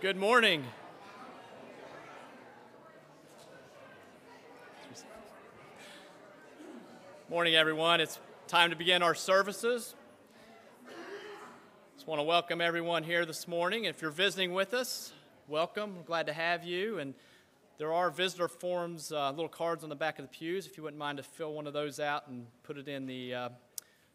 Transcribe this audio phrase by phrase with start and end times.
[0.00, 0.64] Good morning.
[7.28, 8.00] Morning, everyone.
[8.00, 8.18] It's
[8.48, 9.94] time to begin our services.
[11.96, 13.84] Just want to welcome everyone here this morning.
[13.84, 15.12] If you're visiting with us,
[15.48, 15.96] welcome.
[15.96, 16.98] We're glad to have you.
[16.98, 17.12] And
[17.76, 20.64] there are visitor forms, uh, little cards on the back of the pews.
[20.64, 23.34] If you wouldn't mind to fill one of those out and put it in the
[23.34, 23.48] uh,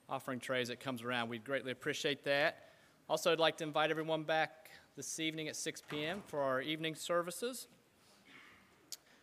[0.10, 2.70] offering trays that comes around, we'd greatly appreciate that.
[3.08, 4.65] Also, I'd like to invite everyone back
[4.96, 6.24] this evening at 6 p.m.
[6.26, 7.68] for our evening services.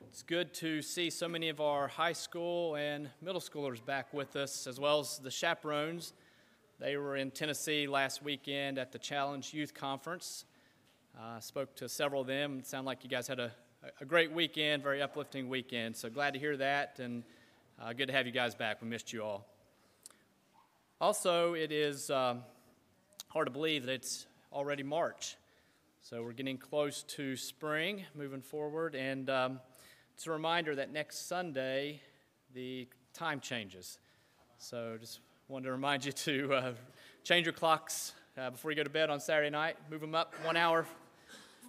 [0.07, 4.37] It's good to see so many of our high school and middle schoolers back with
[4.37, 6.13] us, as well as the chaperones.
[6.79, 10.45] They were in Tennessee last weekend at the Challenge Youth Conference.
[11.19, 12.59] Uh, spoke to several of them.
[12.59, 13.51] It sounded like you guys had a,
[13.99, 15.97] a great weekend, very uplifting weekend.
[15.97, 17.23] So glad to hear that, and
[17.81, 18.83] uh, good to have you guys back.
[18.83, 19.47] We missed you all.
[21.01, 22.43] Also, it is um,
[23.29, 25.37] hard to believe that it's already March.
[26.05, 28.97] So we're getting close to spring moving forward.
[28.97, 29.61] And um,
[30.15, 32.01] it's a reminder that next Sunday,
[32.55, 34.01] the time changes.
[34.59, 36.73] So just wanted to remind you to uh,
[37.23, 39.77] change your clocks uh, before you go to bed on Saturday night.
[39.93, 40.87] Move them up one hour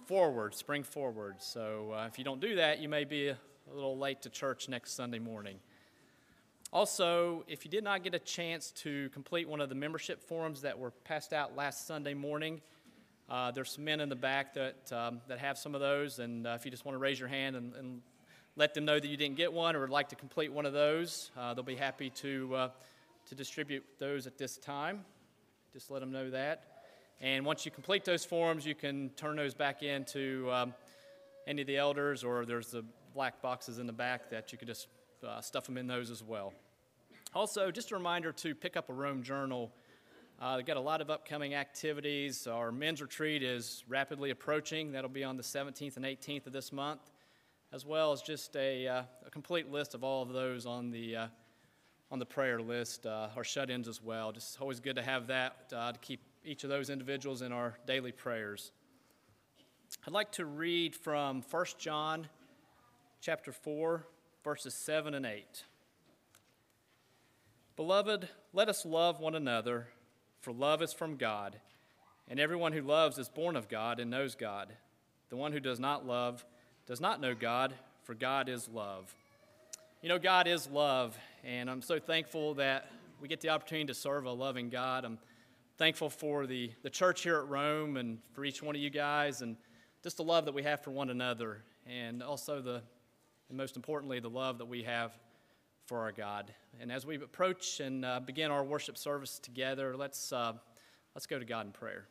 [0.06, 1.36] forward, spring forward.
[1.38, 3.38] So uh, if you don't do that, you may be a,
[3.70, 5.60] a little late to church next Sunday morning.
[6.72, 10.60] Also, if you did not get a chance to complete one of the membership forms
[10.62, 12.60] that were passed out last Sunday morning,
[13.28, 16.46] uh, there's some men in the back that, um, that have some of those, and
[16.46, 18.02] uh, if you just want to raise your hand and, and,
[18.56, 20.72] let them know that you didn't get one or would like to complete one of
[20.72, 22.68] those, uh, they'll be happy to, uh,
[23.26, 25.04] to distribute those at this time.
[25.72, 26.62] Just let them know that.
[27.20, 30.74] And once you complete those forms, you can turn those back in to um,
[31.48, 34.68] any of the elders, or there's the black boxes in the back that you could
[34.68, 34.86] just
[35.26, 36.52] uh, stuff them in those as well.
[37.34, 39.72] Also, just a reminder to pick up a Rome journal
[40.40, 42.46] uh, they've got a lot of upcoming activities.
[42.46, 44.92] Our men's retreat is rapidly approaching.
[44.92, 47.00] That'll be on the 17th and 18th of this month,
[47.72, 51.16] as well as just a, uh, a complete list of all of those on the,
[51.16, 51.26] uh,
[52.10, 54.32] on the prayer list, uh, our shut ins as well.
[54.32, 57.78] Just always good to have that uh, to keep each of those individuals in our
[57.86, 58.72] daily prayers.
[60.06, 62.28] I'd like to read from 1 John
[63.20, 64.04] chapter 4,
[64.42, 65.64] verses 7 and 8.
[67.76, 69.88] Beloved, let us love one another
[70.44, 71.56] for love is from God,
[72.28, 74.68] and everyone who loves is born of God and knows God.
[75.30, 76.44] The one who does not love
[76.86, 79.14] does not know God, for God is love.
[80.02, 82.90] You know, God is love, and I'm so thankful that
[83.22, 85.06] we get the opportunity to serve a loving God.
[85.06, 85.18] I'm
[85.78, 89.40] thankful for the, the church here at Rome and for each one of you guys,
[89.40, 89.56] and
[90.02, 92.82] just the love that we have for one another, and also the,
[93.48, 95.12] and most importantly, the love that we have
[95.86, 96.52] for our God.
[96.80, 100.54] And as we approach and uh, begin our worship service together, let's, uh,
[101.14, 102.06] let's go to God in prayer.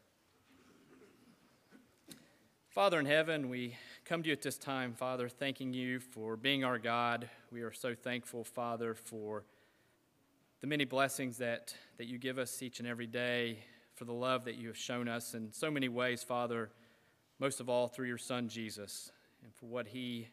[2.70, 3.76] Father in heaven, we
[4.06, 7.30] come to you at this time, Father, thanking you for being our God.
[7.52, 9.44] We are so thankful, Father, for
[10.62, 13.60] the many blessings that, that you give us each and every day,
[13.96, 16.72] for the love that you have shown us in so many ways, Father,
[17.40, 19.12] most of all through your Son, Jesus,
[19.44, 20.30] and for what he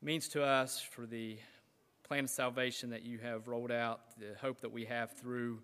[0.00, 1.38] means to us, for the
[2.08, 5.58] plan of salvation that you have rolled out, the hope that we have through,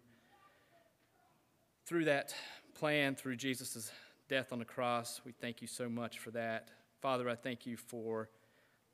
[1.87, 2.35] through that
[2.75, 3.91] plan, through Jesus'
[4.29, 5.23] death on the cross.
[5.25, 6.69] We thank you so much for that.
[7.01, 8.29] Father, I thank you for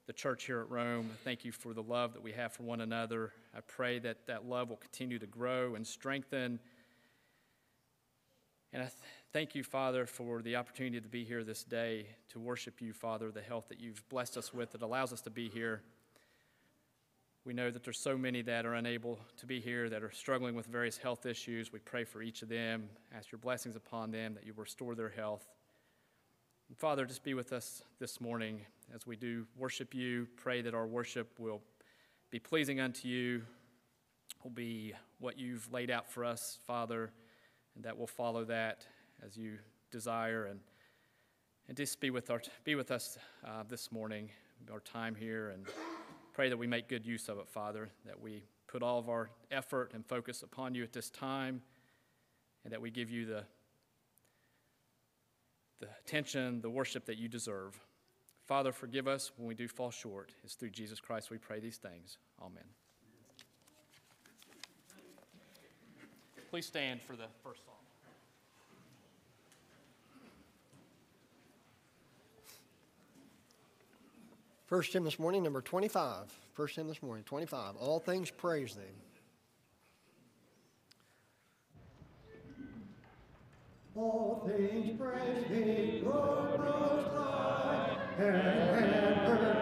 [0.06, 1.10] the church here at Rome.
[1.12, 3.32] I thank you for the love that we have for one another.
[3.52, 6.60] I pray that that love will continue to grow and strengthen.
[8.72, 8.92] And I th-
[9.32, 13.32] thank you, Father, for the opportunity to be here this day to worship you, Father,
[13.32, 15.82] the health that you've blessed us with that allows us to be here.
[17.46, 20.54] We know that there's so many that are unable to be here, that are struggling
[20.54, 21.72] with various health issues.
[21.72, 22.90] We pray for each of them.
[23.16, 25.46] Ask your blessings upon them, that you restore their health.
[26.68, 28.60] And Father, just be with us this morning
[28.94, 30.28] as we do worship you.
[30.36, 31.62] Pray that our worship will
[32.30, 33.42] be pleasing unto you,
[34.44, 37.10] will be what you've laid out for us, Father,
[37.74, 38.86] and that we'll follow that
[39.24, 39.56] as you
[39.90, 40.44] desire.
[40.44, 40.60] And,
[41.68, 43.16] and just be with, our, be with us
[43.46, 44.28] uh, this morning,
[44.70, 45.48] our time here.
[45.48, 45.66] and
[46.32, 49.30] pray that we make good use of it, Father, that we put all of our
[49.50, 51.62] effort and focus upon you at this time,
[52.64, 53.44] and that we give you the,
[55.80, 57.78] the attention, the worship that you deserve.
[58.46, 60.32] Father, forgive us when we do fall short.
[60.44, 62.18] It's through Jesus Christ we pray these things.
[62.40, 62.64] Amen.
[66.50, 67.79] Please stand for the first song.
[74.70, 76.32] First hymn this morning, number 25.
[76.54, 77.74] First hymn this morning, 25.
[77.74, 78.82] All things praise thee.
[83.96, 89.59] All things praise thee, Lord Most High, and heaven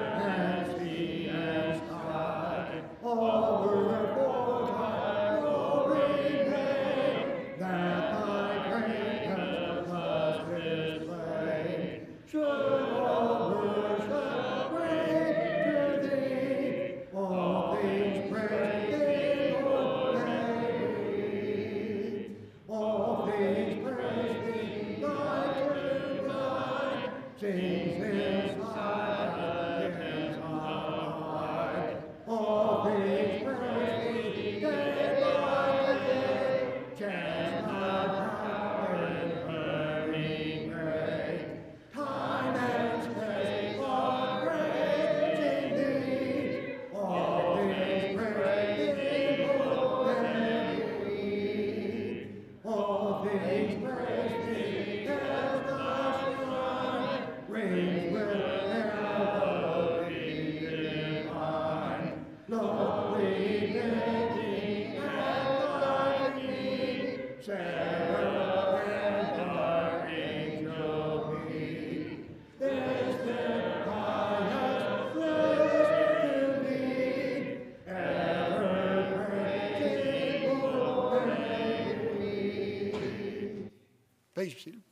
[84.49, 84.83] Please be seated.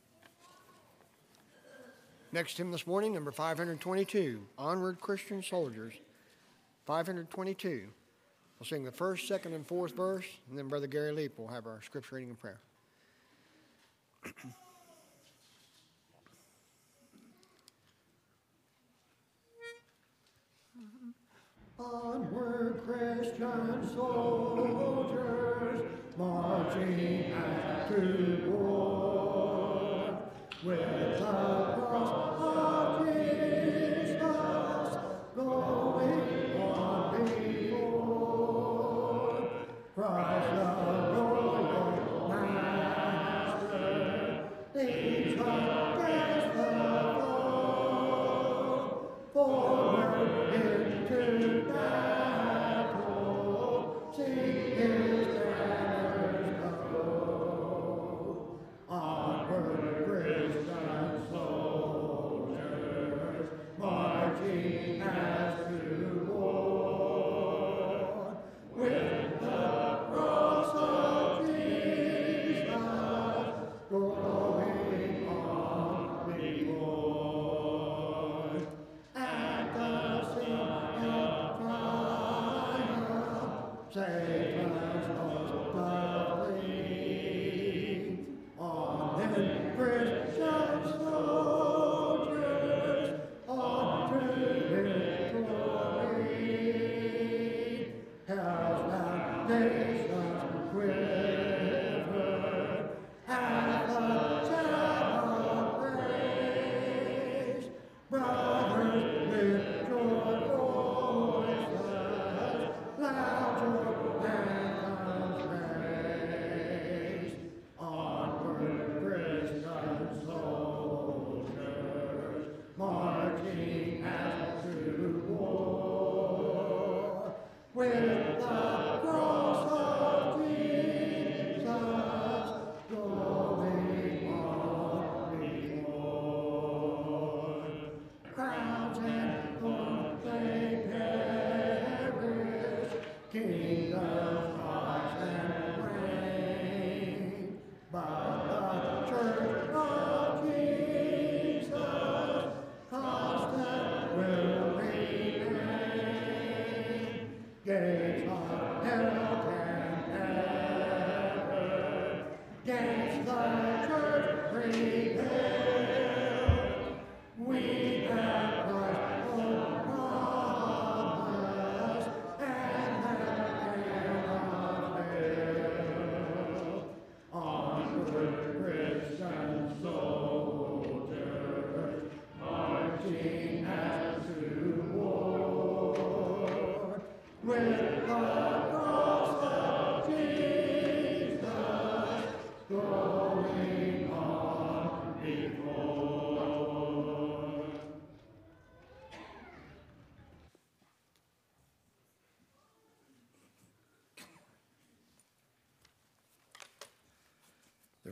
[2.31, 4.45] Next hymn this morning, number 522.
[4.55, 5.93] Onward Christian Soldiers.
[6.85, 7.87] 522.
[8.59, 11.65] We'll sing the first, second, and fourth verse, and then Brother Gary Leap will have
[11.65, 12.59] our scripture reading and prayer.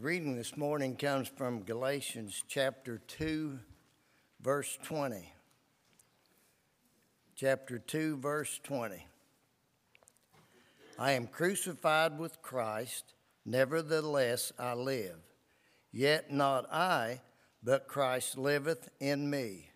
[0.06, 3.58] Reading this morning comes from Galatians chapter 2,
[4.40, 5.34] verse 20.
[7.36, 9.04] Chapter 2, verse 20.
[11.00, 13.16] I am crucified with Christ,
[13.48, 15.18] nevertheless I live.
[15.92, 17.22] Yet not I,
[17.64, 19.72] but Christ liveth in me.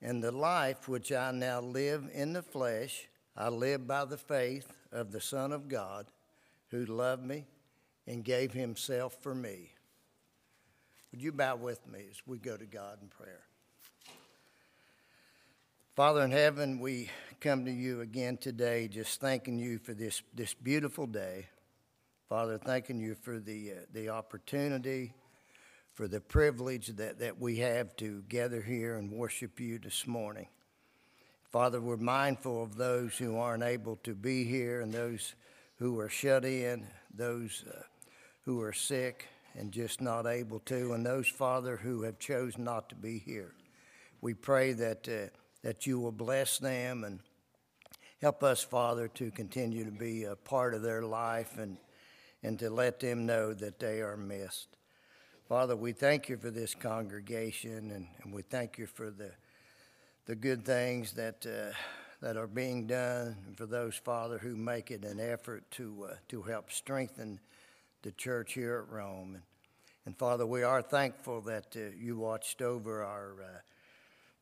[0.00, 4.72] And the life which I now live in the flesh, I live by the faith
[4.92, 6.06] of the Son of God,
[6.70, 7.46] who loved me
[8.08, 9.70] and gave himself for me.
[11.12, 13.42] Would you bow with me as we go to God in prayer?
[15.94, 17.10] Father in heaven, we
[17.40, 21.48] come to you again today just thanking you for this, this beautiful day.
[22.28, 25.12] Father, thanking you for the, uh, the opportunity,
[25.94, 30.46] for the privilege that, that we have to gather here and worship you this morning.
[31.50, 35.34] Father, we're mindful of those who aren't able to be here and those
[35.76, 37.80] who are shut in, those uh,
[38.48, 39.28] who are sick
[39.58, 43.52] and just not able to, and those, Father, who have chosen not to be here.
[44.22, 45.28] We pray that, uh,
[45.62, 47.20] that you will bless them and
[48.22, 51.76] help us, Father, to continue to be a part of their life and,
[52.42, 54.78] and to let them know that they are missed.
[55.46, 59.30] Father, we thank you for this congregation and, and we thank you for the,
[60.24, 61.76] the good things that, uh,
[62.22, 66.14] that are being done and for those, Father, who make it an effort to, uh,
[66.28, 67.38] to help strengthen
[68.02, 69.34] the church here at Rome.
[69.34, 69.42] And,
[70.06, 73.58] and Father, we are thankful that uh, you watched over our uh,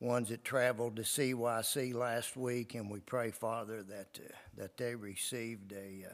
[0.00, 4.94] ones that traveled to CYC last week, and we pray, Father, that, uh, that they
[4.94, 6.06] received a,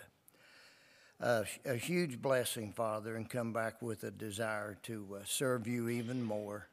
[1.25, 5.67] uh, a, a, huge blessing, Father, and come back with a desire to uh, serve
[5.67, 6.69] you even more.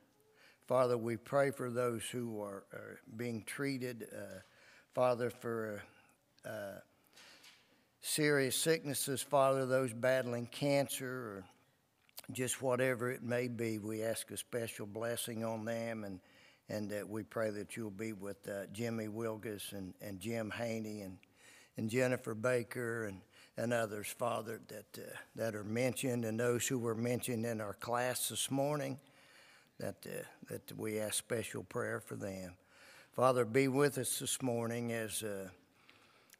[0.68, 4.42] Father, we pray for those who are, are being treated, uh,
[4.94, 5.82] Father, for
[8.01, 11.46] serious sicknesses, Father, those battling cancer or
[12.32, 16.20] just whatever it may be, we ask a special blessing on them and
[16.70, 21.01] and that we pray that you'll be with uh, Jimmy Wilgus and, and Jim Haney
[21.01, 21.18] and,
[21.77, 23.22] and Jennifer Baker and,
[23.58, 27.74] and others, Father, that, uh, that are mentioned and those who were mentioned in our
[27.74, 29.00] class this morning,
[29.79, 32.53] that, uh, that we ask special prayer for them.
[33.13, 35.50] Father, be with us this morning as uh,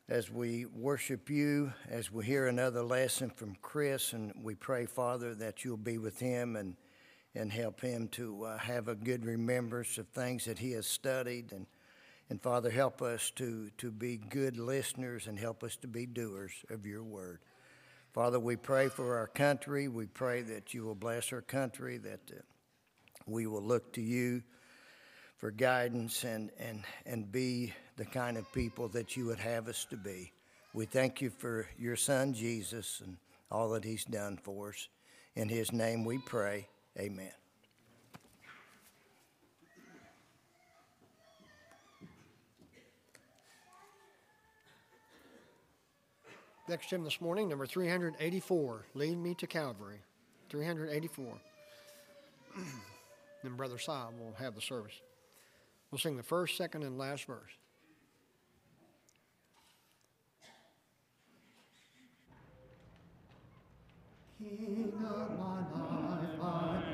[0.10, 5.36] as we worship you, as we hear another lesson from Chris, and we pray, Father,
[5.36, 6.76] that you'll be with him and,
[7.36, 11.52] and help him to uh, have a good remembrance of things that he has studied.
[11.52, 11.68] And,
[12.28, 16.54] and Father, help us to, to be good listeners and help us to be doers
[16.72, 17.38] of your word.
[18.12, 19.88] Father, we pray for our country.
[19.88, 22.42] We pray that you will bless our country, that uh,
[23.28, 24.42] we will look to you
[25.40, 29.88] for guidance and, and, and be the kind of people that you would have us
[29.90, 30.32] to be.
[30.74, 33.18] We thank you for your son, Jesus, and
[33.50, 34.90] all that he's done for us.
[35.36, 36.68] In his name we pray.
[37.00, 37.32] Amen.
[46.68, 50.02] Next hymn this morning, number 384, Lead Me to Calvary.
[50.50, 51.26] 384.
[53.44, 55.02] then Brother Si will have the service.
[55.92, 57.52] We'll sing the first, second, and last verse.
[64.38, 65.60] King of my
[66.40, 66.89] life,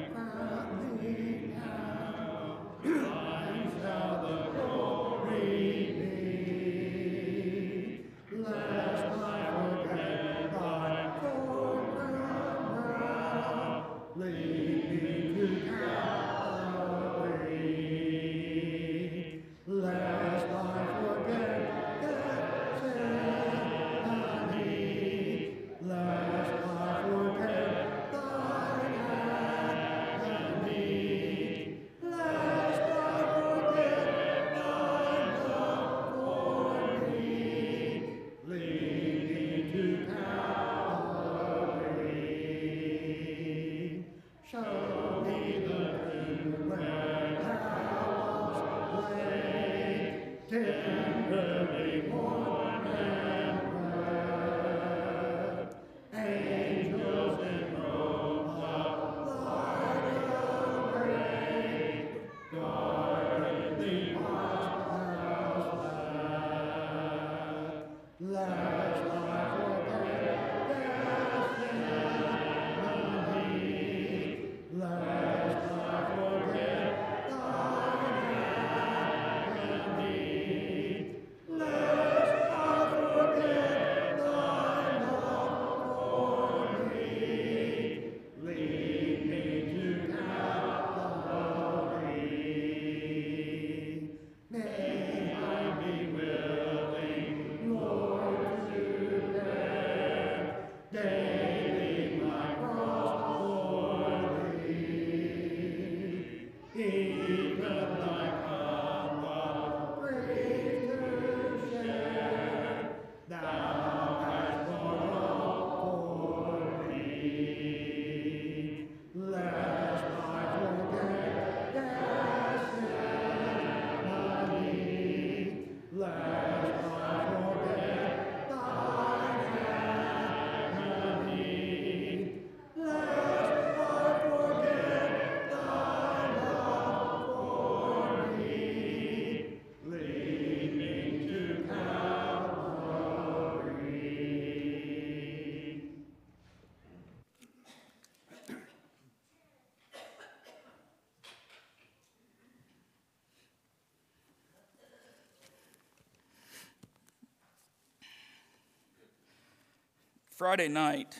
[160.35, 161.15] Friday night,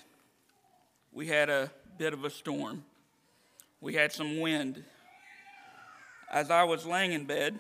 [1.13, 2.83] we had a bit of a storm.
[3.79, 4.83] We had some wind.
[6.29, 7.57] As I was laying in bed,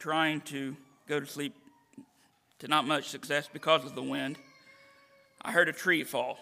[0.00, 1.54] trying to go to sleep
[2.58, 4.36] to not much success because of the wind,
[5.42, 6.40] I heard a tree fall.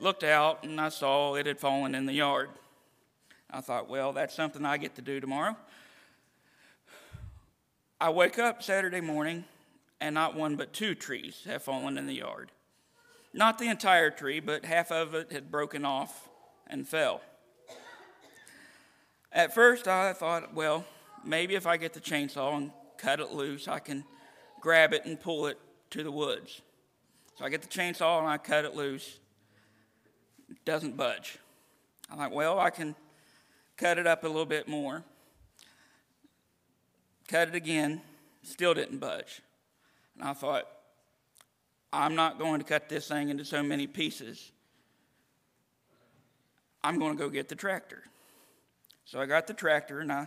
[0.00, 2.50] Looked out and I saw it had fallen in the yard.
[3.48, 5.56] I thought, well, that's something I get to do tomorrow.
[8.00, 9.44] I wake up Saturday morning
[10.00, 12.50] and not one but two trees have fallen in the yard.
[13.36, 16.28] Not the entire tree, but half of it had broken off
[16.68, 17.20] and fell.
[19.32, 20.84] At first, I thought, well,
[21.24, 24.04] maybe if I get the chainsaw and cut it loose, I can
[24.60, 25.58] grab it and pull it
[25.90, 26.62] to the woods.
[27.36, 29.18] So I get the chainsaw and I cut it loose.
[30.48, 31.38] It doesn't budge.
[32.08, 32.94] I'm like, well, I can
[33.76, 35.02] cut it up a little bit more.
[37.26, 38.00] Cut it again,
[38.44, 39.42] still didn't budge.
[40.14, 40.68] And I thought,
[41.94, 44.50] I'm not going to cut this thing into so many pieces.
[46.82, 48.02] I'm going to go get the tractor.
[49.04, 50.26] So I got the tractor and I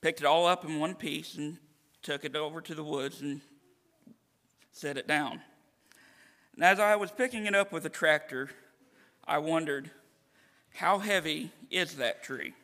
[0.00, 1.58] picked it all up in one piece and
[2.02, 3.40] took it over to the woods and
[4.70, 5.40] set it down.
[6.54, 8.50] And as I was picking it up with the tractor,
[9.26, 9.90] I wondered,
[10.74, 12.54] how heavy is that tree?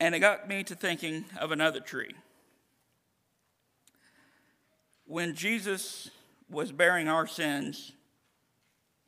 [0.00, 2.14] And it got me to thinking of another tree.
[5.06, 6.10] When Jesus
[6.48, 7.92] was bearing our sins,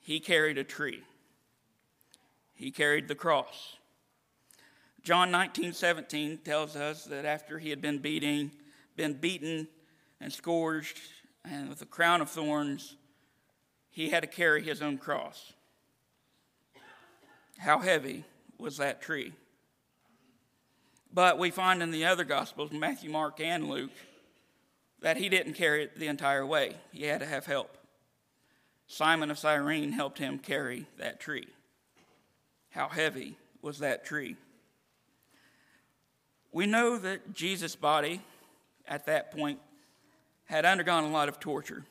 [0.00, 1.02] he carried a tree.
[2.54, 3.76] He carried the cross.
[5.02, 8.50] John 19, 17 tells us that after he had been beating,
[8.96, 9.68] been beaten
[10.20, 10.98] and scourged,
[11.44, 12.96] and with a crown of thorns,
[13.90, 15.52] he had to carry his own cross.
[17.58, 18.24] How heavy
[18.58, 19.32] was that tree?
[21.12, 23.92] But we find in the other Gospels, Matthew, Mark, and Luke,
[25.04, 26.76] that he didn't carry it the entire way.
[26.90, 27.76] He had to have help.
[28.86, 31.46] Simon of Cyrene helped him carry that tree.
[32.70, 34.36] How heavy was that tree?
[36.52, 38.22] We know that Jesus' body
[38.88, 39.58] at that point
[40.46, 41.84] had undergone a lot of torture.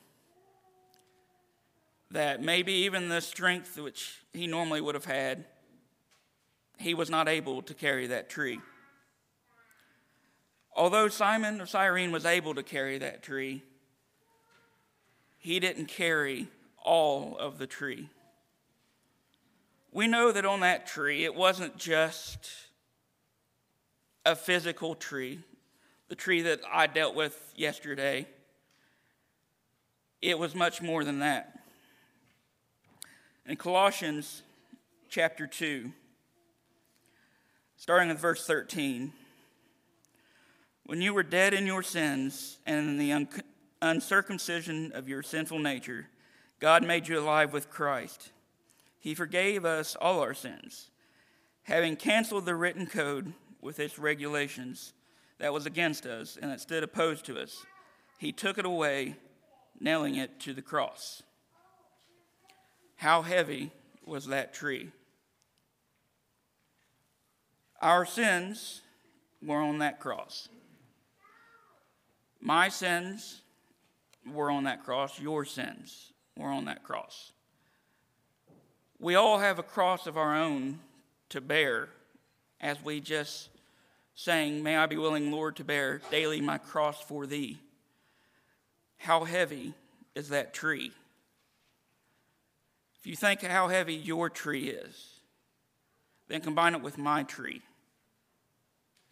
[2.10, 5.44] That maybe even the strength which he normally would have had,
[6.78, 8.58] he was not able to carry that tree.
[10.76, 13.62] Although Simon of Cyrene was able to carry that tree,
[15.38, 16.48] he didn't carry
[16.82, 18.08] all of the tree.
[19.92, 22.50] We know that on that tree, it wasn't just
[24.26, 25.38] a physical tree,
[26.08, 28.26] the tree that I dealt with yesterday.
[30.20, 31.60] It was much more than that.
[33.46, 34.42] In Colossians
[35.08, 35.92] chapter 2,
[37.76, 39.12] starting with verse 13,
[40.86, 43.28] when you were dead in your sins and in the un-
[43.80, 46.08] uncircumcision of your sinful nature,
[46.60, 48.30] God made you alive with Christ.
[48.98, 50.90] He forgave us all our sins,
[51.64, 54.92] having canceled the written code with its regulations
[55.38, 57.64] that was against us and that stood opposed to us.
[58.18, 59.16] He took it away,
[59.80, 61.22] nailing it to the cross.
[62.96, 63.72] How heavy
[64.06, 64.90] was that tree?
[67.82, 68.82] Our sins
[69.42, 70.48] were on that cross.
[72.46, 73.40] My sins
[74.30, 77.32] were on that cross, your sins were on that cross.
[79.00, 80.80] We all have a cross of our own
[81.30, 81.88] to bear
[82.60, 83.48] as we just
[84.14, 87.56] sang, May I be willing, Lord, to bear daily my cross for thee.
[88.98, 89.72] How heavy
[90.14, 90.92] is that tree?
[93.00, 95.20] If you think how heavy your tree is,
[96.28, 97.62] then combine it with my tree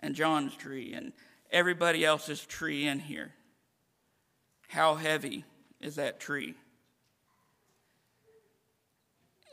[0.01, 1.15] and John's tree and
[1.53, 3.33] everybody else's tree in here.
[4.69, 5.45] How heavy
[5.81, 6.55] is that tree?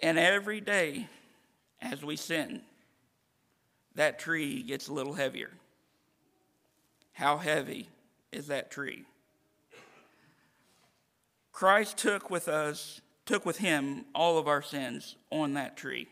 [0.02, 1.08] And every day
[1.82, 2.62] as we sin,
[3.96, 5.52] that tree gets a little heavier.
[7.12, 7.90] How heavy
[8.32, 9.04] is that tree?
[11.52, 16.08] Christ took with us, took with him all of our sins on that tree.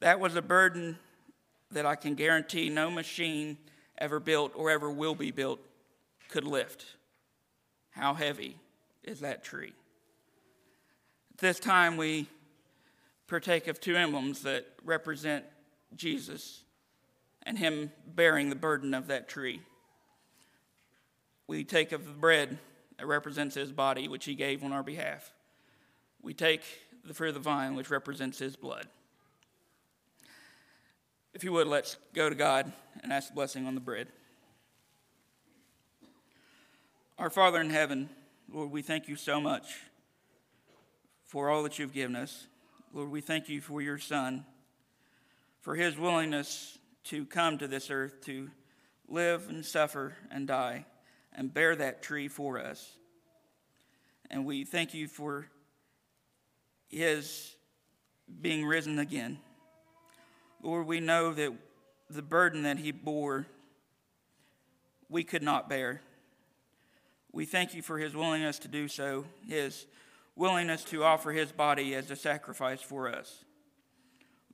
[0.00, 0.98] That was a burden
[1.74, 3.58] that I can guarantee no machine
[3.98, 5.60] ever built or ever will be built
[6.28, 6.86] could lift.
[7.90, 8.56] How heavy
[9.02, 9.72] is that tree?
[11.34, 12.26] At this time, we
[13.26, 15.44] partake of two emblems that represent
[15.94, 16.62] Jesus
[17.42, 19.60] and Him bearing the burden of that tree.
[21.46, 22.58] We take of the bread
[22.98, 25.32] that represents His body, which He gave on our behalf.
[26.22, 26.62] We take
[27.04, 28.86] the fruit of the vine, which represents His blood.
[31.34, 34.06] If you would, let's go to God and ask the blessing on the bread.
[37.18, 38.08] Our Father in heaven,
[38.52, 39.64] Lord, we thank you so much
[41.24, 42.46] for all that you've given us.
[42.92, 44.44] Lord, we thank you for your Son,
[45.60, 48.48] for his willingness to come to this earth to
[49.08, 50.86] live and suffer and die
[51.32, 52.92] and bear that tree for us.
[54.30, 55.48] And we thank you for
[56.86, 57.56] his
[58.40, 59.40] being risen again.
[60.64, 61.52] Lord, we know that
[62.08, 63.46] the burden that he bore,
[65.10, 66.00] we could not bear.
[67.32, 69.86] We thank you for his willingness to do so, his
[70.36, 73.44] willingness to offer his body as a sacrifice for us.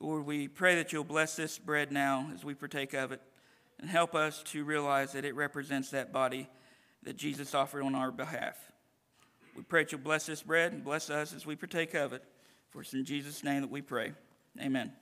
[0.01, 3.23] Lord, we pray that you'll bless this bread now as we partake of it
[3.79, 6.49] and help us to realize that it represents that body
[7.05, 8.57] that Jesus offered on our behalf.
[9.57, 12.25] We pray that you'll bless this bread and bless us as we partake of it.
[12.71, 14.13] For it's in Jesus' name that we pray.
[14.61, 14.93] Amen.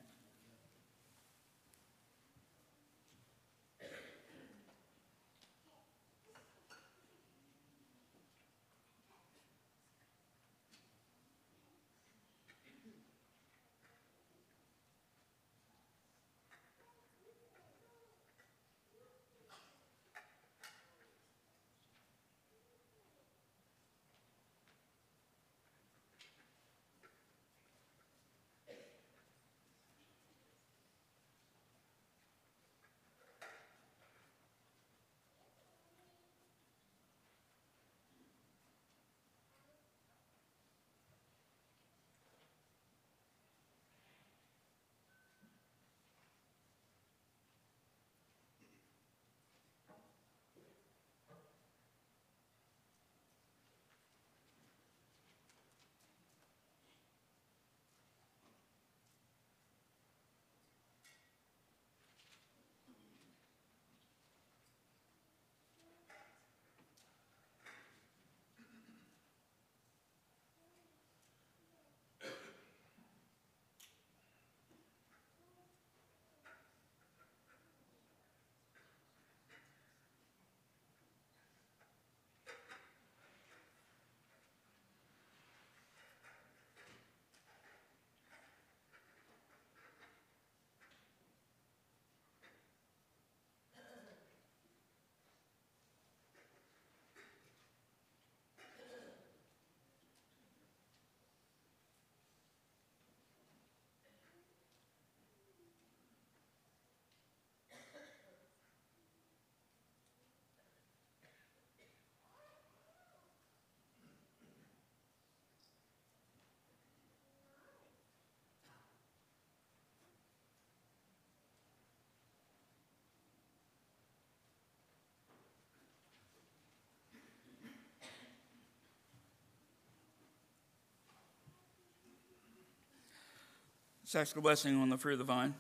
[134.09, 135.55] Let's ask a blessing on the fruit of the vine.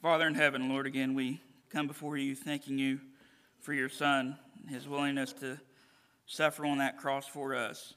[0.00, 3.00] Father in heaven, Lord, again, we come before you thanking you
[3.62, 5.58] for your Son, his willingness to
[6.26, 7.94] suffer on that cross for us.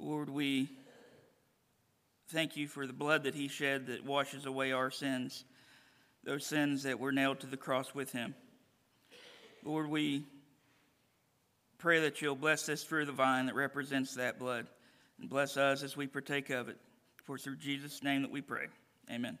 [0.00, 0.68] Lord, we
[2.30, 5.44] thank you for the blood that he shed that washes away our sins,
[6.24, 8.34] those sins that were nailed to the cross with him.
[9.62, 10.24] Lord, we
[11.78, 14.66] pray that you'll bless this fruit of the vine that represents that blood.
[15.20, 16.78] And bless us as we partake of it.
[17.24, 18.66] For through Jesus' name that we pray.
[19.10, 19.38] Amen.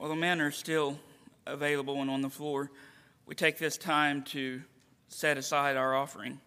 [0.00, 0.98] While the men are still
[1.46, 2.70] available and on the floor,
[3.26, 4.62] we take this time to
[5.08, 6.40] set aside our offering.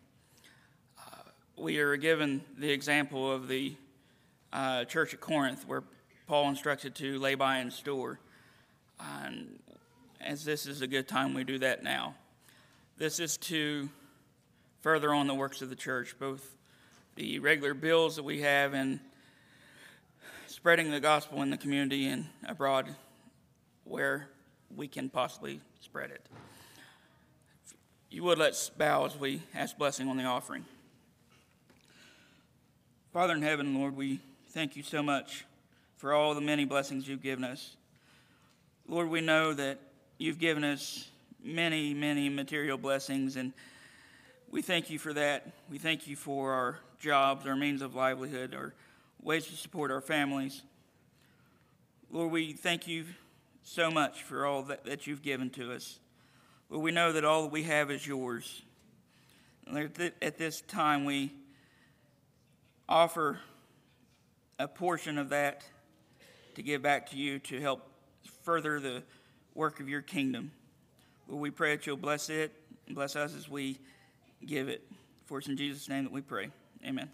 [0.98, 1.22] Uh,
[1.56, 3.76] we are given the example of the
[4.52, 5.84] uh, church at Corinth where
[6.26, 8.20] Paul instructed to lay by and store.
[9.00, 9.60] And
[10.20, 12.16] as this is a good time, we do that now.
[12.98, 13.88] This is to
[14.82, 16.56] further on the works of the church, both
[17.18, 19.00] the regular bills that we have and
[20.48, 22.96] spreading the gospel in the community and abroad
[23.84, 24.28] where
[24.76, 26.26] we can possibly spread it.
[27.66, 27.74] If
[28.10, 30.66] you would let's bow as we ask blessing on the offering.
[33.12, 34.20] Father in heaven, Lord, we
[34.50, 35.46] thank you so much
[35.98, 37.76] for all the many blessings you've given us.
[38.88, 39.80] Lord, we know that
[40.18, 41.10] you've given us
[41.44, 43.54] many, many material blessings, and
[44.50, 45.52] we thank you for that.
[45.70, 48.74] We thank you for our jobs, our means of livelihood, our
[49.22, 50.62] ways to support our families.
[52.12, 53.06] Lord, we thank you
[53.64, 56.00] so much for all that, that you've given to us.
[56.70, 58.62] Lord, we know that all that we have is yours.
[59.66, 61.32] And At this time, we
[62.88, 63.40] offer
[64.60, 65.64] a portion of that
[66.56, 67.90] to give back to you to help
[68.44, 69.04] further the
[69.56, 70.52] work of your kingdom.
[71.28, 72.54] Lord, we pray that you'll bless it
[72.86, 73.80] and bless us as we
[74.46, 74.84] give it.
[75.26, 76.50] For it's in Jesus' name that we pray.
[76.86, 77.10] Amen.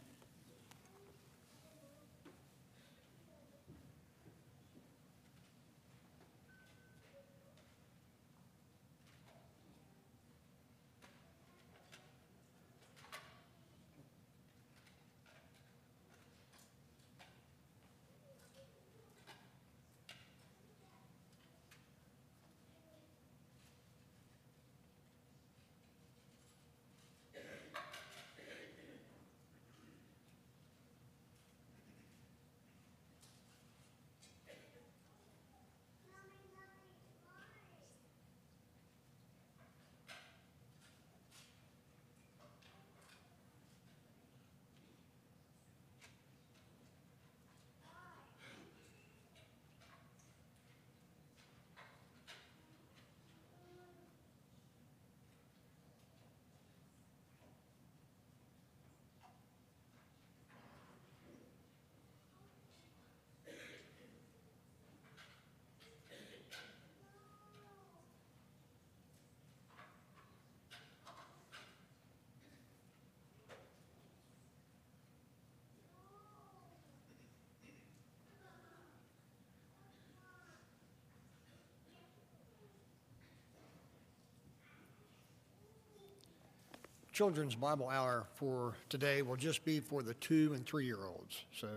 [87.20, 91.44] Children's Bible Hour for today will just be for the two and three year olds.
[91.54, 91.68] So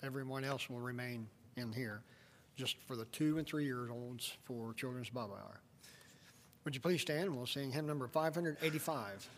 [0.00, 1.26] everyone else will remain
[1.56, 2.02] in here,
[2.54, 5.60] just for the two and three year olds for Children's Bible Hour.
[6.64, 9.28] Would you please stand and we'll sing hymn number 585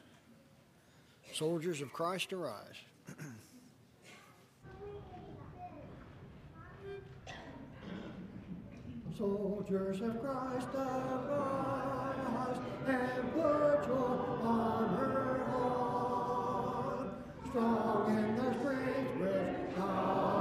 [1.32, 2.76] Soldiers of Christ Arise.
[9.16, 11.64] Soldiers of Christ arise
[12.86, 15.33] and put your armor
[17.54, 20.33] strong in the strength which God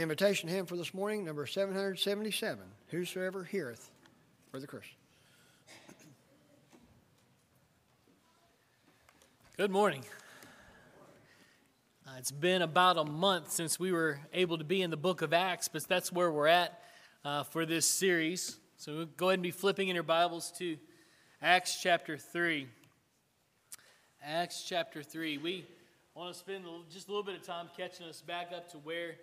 [0.00, 3.90] Invitation hymn for this morning, number 777, Whosoever Heareth.
[4.50, 4.86] Brother Chris.
[9.58, 10.02] Good morning.
[12.06, 15.20] Uh, it's been about a month since we were able to be in the book
[15.20, 16.82] of Acts, but that's where we're at
[17.22, 18.58] uh, for this series.
[18.78, 20.78] So we'll go ahead and be flipping in your Bibles to
[21.42, 22.66] Acts chapter 3.
[24.24, 25.36] Acts chapter 3.
[25.36, 25.66] We
[26.14, 29.16] want to spend just a little bit of time catching us back up to where.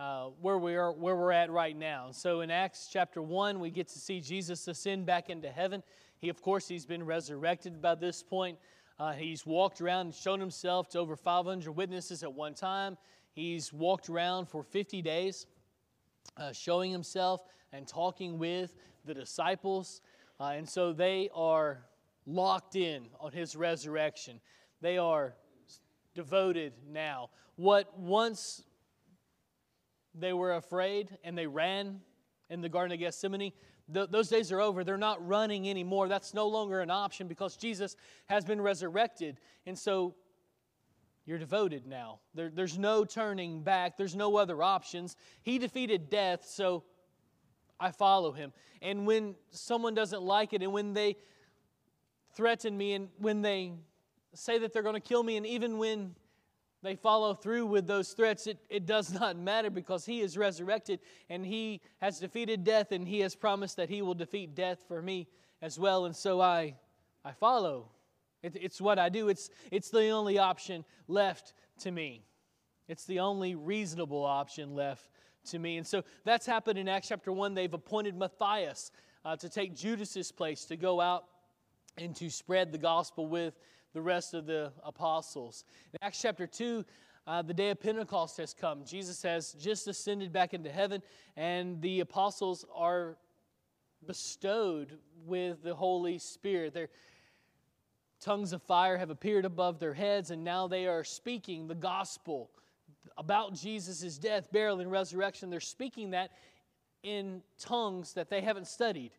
[0.00, 2.08] Uh, where we are, where we're at right now.
[2.10, 5.82] So in Acts chapter one, we get to see Jesus ascend back into heaven.
[6.16, 8.56] He, of course, he's been resurrected by this point.
[8.98, 12.96] Uh, he's walked around and shown himself to over 500 witnesses at one time.
[13.34, 15.46] He's walked around for 50 days,
[16.38, 20.00] uh, showing himself and talking with the disciples.
[20.40, 21.84] Uh, and so they are
[22.24, 24.40] locked in on his resurrection.
[24.80, 25.34] They are
[26.14, 27.28] devoted now.
[27.56, 28.64] What once
[30.20, 32.00] they were afraid and they ran
[32.48, 33.52] in the Garden of Gethsemane,
[33.92, 34.84] th- those days are over.
[34.84, 36.08] They're not running anymore.
[36.08, 37.96] That's no longer an option because Jesus
[38.26, 39.38] has been resurrected.
[39.66, 40.14] And so
[41.26, 42.20] you're devoted now.
[42.34, 45.16] There, there's no turning back, there's no other options.
[45.42, 46.84] He defeated death, so
[47.78, 48.52] I follow him.
[48.82, 51.16] And when someone doesn't like it and when they
[52.34, 53.72] threaten me and when they
[54.34, 56.14] say that they're going to kill me, and even when
[56.82, 61.00] they follow through with those threats, it, it does not matter because he is resurrected
[61.28, 65.02] and he has defeated death and he has promised that he will defeat death for
[65.02, 65.28] me
[65.62, 66.06] as well.
[66.06, 66.76] And so I,
[67.24, 67.90] I follow.
[68.42, 72.24] It, it's what I do, it's, it's the only option left to me.
[72.88, 75.10] It's the only reasonable option left
[75.50, 75.76] to me.
[75.76, 77.54] And so that's happened in Acts chapter 1.
[77.54, 78.90] They've appointed Matthias
[79.24, 81.24] uh, to take Judas's place to go out
[81.98, 83.54] and to spread the gospel with
[83.92, 85.64] the rest of the apostles.
[85.92, 86.84] In Acts chapter 2,
[87.26, 88.84] uh, the day of Pentecost has come.
[88.84, 91.02] Jesus has just ascended back into heaven,
[91.36, 93.16] and the apostles are
[94.06, 96.72] bestowed with the Holy Spirit.
[96.72, 96.88] Their
[98.20, 102.50] tongues of fire have appeared above their heads, and now they are speaking the gospel
[103.16, 105.50] about Jesus' death, burial, and resurrection.
[105.50, 106.32] They're speaking that
[107.02, 109.12] in tongues that they haven't studied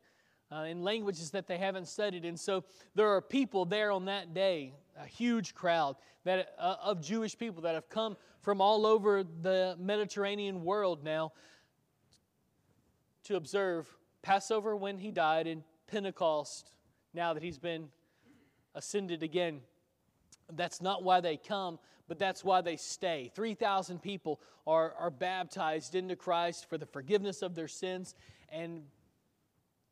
[0.52, 2.26] uh, in languages that they haven't studied.
[2.26, 2.64] And so
[2.96, 5.96] there are people there on that day, a huge crowd
[6.26, 11.32] that, uh, of Jewish people that have come from all over the Mediterranean world now
[13.24, 13.88] to observe
[14.22, 16.72] Passover when he died and Pentecost
[17.14, 17.90] now that he's been
[18.76, 19.62] ascended again.
[20.52, 23.32] That's not why they come, but that's why they stay.
[23.36, 28.16] 3,000 people are, are baptized into Christ for the forgiveness of their sins,
[28.50, 28.84] and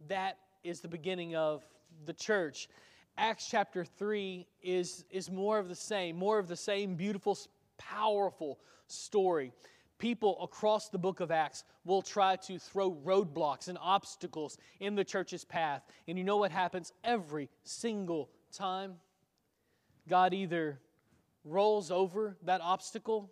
[0.07, 1.63] that is the beginning of
[2.05, 2.69] the church.
[3.17, 7.37] Acts chapter 3 is, is more of the same, more of the same beautiful,
[7.77, 9.51] powerful story.
[9.97, 15.03] People across the book of Acts will try to throw roadblocks and obstacles in the
[15.03, 15.83] church's path.
[16.07, 18.95] And you know what happens every single time?
[20.07, 20.79] God either
[21.43, 23.29] rolls over that obstacle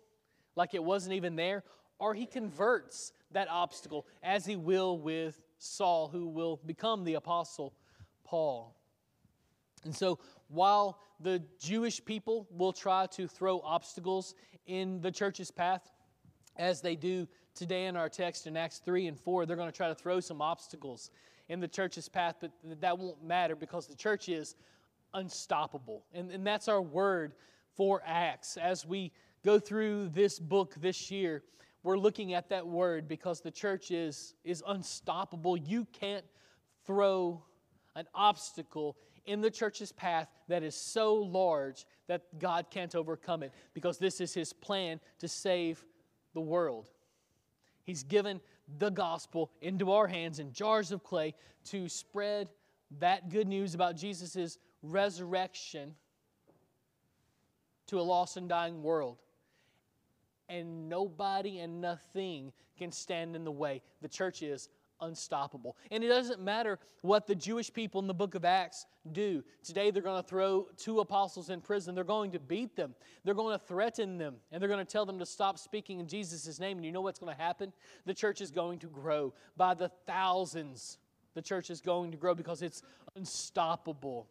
[0.54, 1.62] like it wasn't even there,
[1.98, 7.74] or he converts that obstacle as he will with Saul, who will become the Apostle
[8.24, 8.76] Paul.
[9.84, 14.34] And so, while the Jewish people will try to throw obstacles
[14.66, 15.90] in the church's path,
[16.56, 19.76] as they do today in our text in Acts 3 and 4, they're going to
[19.76, 21.10] try to throw some obstacles
[21.48, 24.56] in the church's path, but that won't matter because the church is
[25.14, 26.04] unstoppable.
[26.12, 27.32] And, and that's our word
[27.74, 28.56] for Acts.
[28.56, 29.12] As we
[29.44, 31.42] go through this book this year,
[31.88, 35.56] we're looking at that word because the church is, is unstoppable.
[35.56, 36.24] You can't
[36.84, 37.42] throw
[37.96, 43.54] an obstacle in the church's path that is so large that God can't overcome it
[43.72, 45.82] because this is His plan to save
[46.34, 46.90] the world.
[47.84, 48.42] He's given
[48.76, 51.32] the gospel into our hands in jars of clay
[51.70, 52.50] to spread
[52.98, 55.94] that good news about Jesus' resurrection
[57.86, 59.16] to a lost and dying world
[60.48, 63.82] and nobody and nothing can stand in the way.
[64.02, 64.68] The church is
[65.00, 65.76] unstoppable.
[65.90, 69.44] And it doesn't matter what the Jewish people in the book of Acts do.
[69.62, 71.94] Today they're going to throw two apostles in prison.
[71.94, 72.94] They're going to beat them.
[73.24, 74.36] They're going to threaten them.
[74.50, 76.78] And they're going to tell them to stop speaking in Jesus' name.
[76.78, 77.72] And you know what's going to happen?
[78.06, 80.98] The church is going to grow by the thousands.
[81.34, 82.82] The church is going to grow because it's
[83.16, 84.26] unstoppable.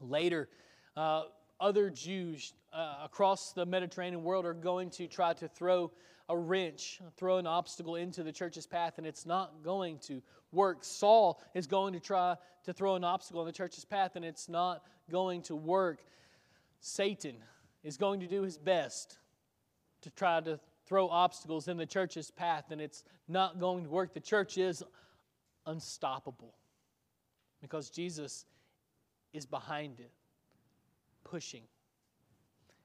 [0.00, 0.48] Later,
[0.96, 1.24] uh,
[1.60, 5.90] other Jews uh, across the Mediterranean world are going to try to throw
[6.28, 10.78] a wrench, throw an obstacle into the church's path, and it's not going to work.
[10.82, 14.48] Saul is going to try to throw an obstacle in the church's path, and it's
[14.48, 16.00] not going to work.
[16.80, 17.36] Satan
[17.82, 19.18] is going to do his best
[20.02, 24.14] to try to throw obstacles in the church's path, and it's not going to work.
[24.14, 24.82] The church is
[25.66, 26.54] unstoppable
[27.60, 28.44] because Jesus
[29.32, 30.10] is behind it,
[31.30, 31.62] pushing.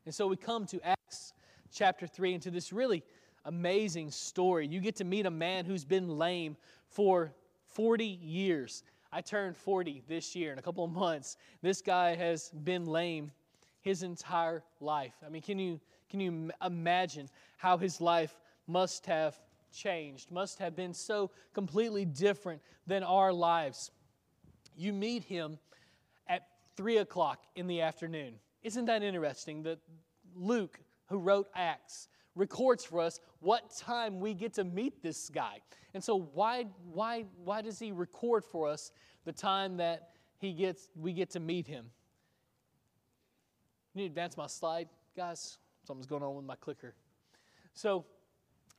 [0.06, 1.34] And so we come to Acts
[1.72, 3.04] chapter 3 and to this really
[3.46, 4.68] amazing story.
[4.68, 7.34] You get to meet a man who's been lame for
[7.68, 8.84] 40 years.
[9.12, 11.38] I turned 40 this year in a couple of months.
[11.62, 13.32] This guy has been lame
[13.82, 15.14] his entire life.
[15.26, 15.80] I mean, can you,
[16.10, 19.36] can you imagine how his life must have
[19.72, 23.92] changed, must have been so completely different than our lives?
[24.76, 25.60] You meet him
[26.76, 28.36] 3 o'clock in the afternoon.
[28.64, 29.80] Isn't that interesting that
[30.36, 35.60] Luke, who wrote Acts, records for us what time we get to meet this guy.
[35.94, 38.92] And so why why why does he record for us
[39.26, 40.10] the time that
[40.40, 41.86] he gets we get to meet him?
[43.94, 45.58] You need to advance my slide, guys.
[45.86, 46.96] Something's going on with my clicker.
[47.74, 48.06] So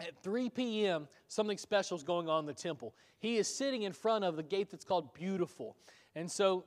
[0.01, 2.95] at 3 p.m., something special is going on in the temple.
[3.21, 5.77] He is sitting in front of the gate that's called Beautiful.
[6.17, 6.65] And so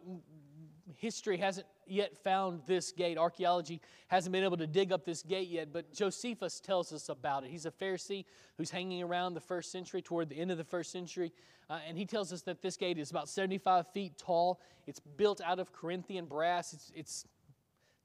[0.96, 3.18] history hasn't yet found this gate.
[3.18, 7.44] Archaeology hasn't been able to dig up this gate yet, but Josephus tells us about
[7.44, 7.50] it.
[7.50, 8.26] He's a Pharisee
[8.58, 11.32] who's hanging around the first century, toward the end of the first century,
[11.70, 14.62] uh, and he tells us that this gate is about 75 feet tall.
[14.86, 16.74] It's built out of Corinthian brass.
[16.74, 17.26] It's, it's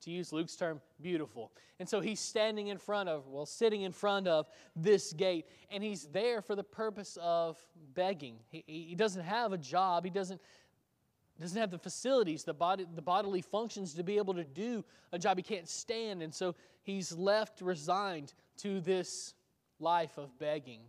[0.03, 1.53] to use Luke's term, beautiful.
[1.79, 5.83] And so he's standing in front of, well, sitting in front of this gate, and
[5.83, 7.57] he's there for the purpose of
[7.95, 8.37] begging.
[8.49, 10.41] He, he doesn't have a job, he doesn't
[11.43, 15.19] doesn't have the facilities, the, body, the bodily functions to be able to do a
[15.19, 15.37] job.
[15.37, 16.23] He can't stand.
[16.23, 19.35] And so he's left resigned to this
[19.81, 20.81] life of begging.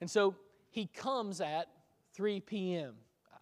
[0.00, 0.34] And so
[0.70, 1.68] he comes at
[2.14, 2.94] 3 p.m.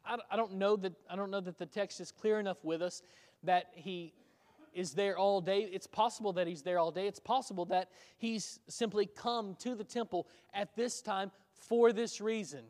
[0.05, 2.82] I, I, don't know that, I don't know that the text is clear enough with
[2.82, 3.03] us
[3.43, 4.12] that he
[4.74, 5.61] is there all day.
[5.72, 7.07] It's possible that he's there all day.
[7.07, 12.64] It's possible that he's simply come to the temple at this time for this reason.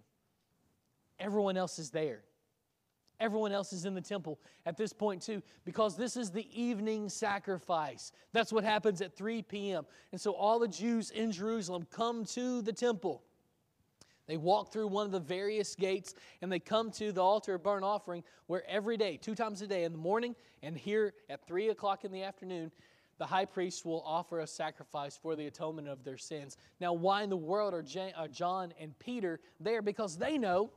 [1.18, 2.20] Everyone else is there.
[3.18, 7.08] Everyone else is in the temple at this point, too, because this is the evening
[7.08, 8.12] sacrifice.
[8.32, 9.86] That's what happens at 3 p.m.
[10.12, 13.22] And so all the Jews in Jerusalem come to the temple.
[14.26, 17.62] They walk through one of the various gates and they come to the altar of
[17.62, 21.46] burnt offering, where every day, two times a day, in the morning and here at
[21.46, 22.70] 3 o'clock in the afternoon,
[23.18, 26.58] the high priest will offer a sacrifice for the atonement of their sins.
[26.80, 27.84] Now, why in the world are
[28.16, 29.80] uh, John and Peter there?
[29.80, 30.70] Because they know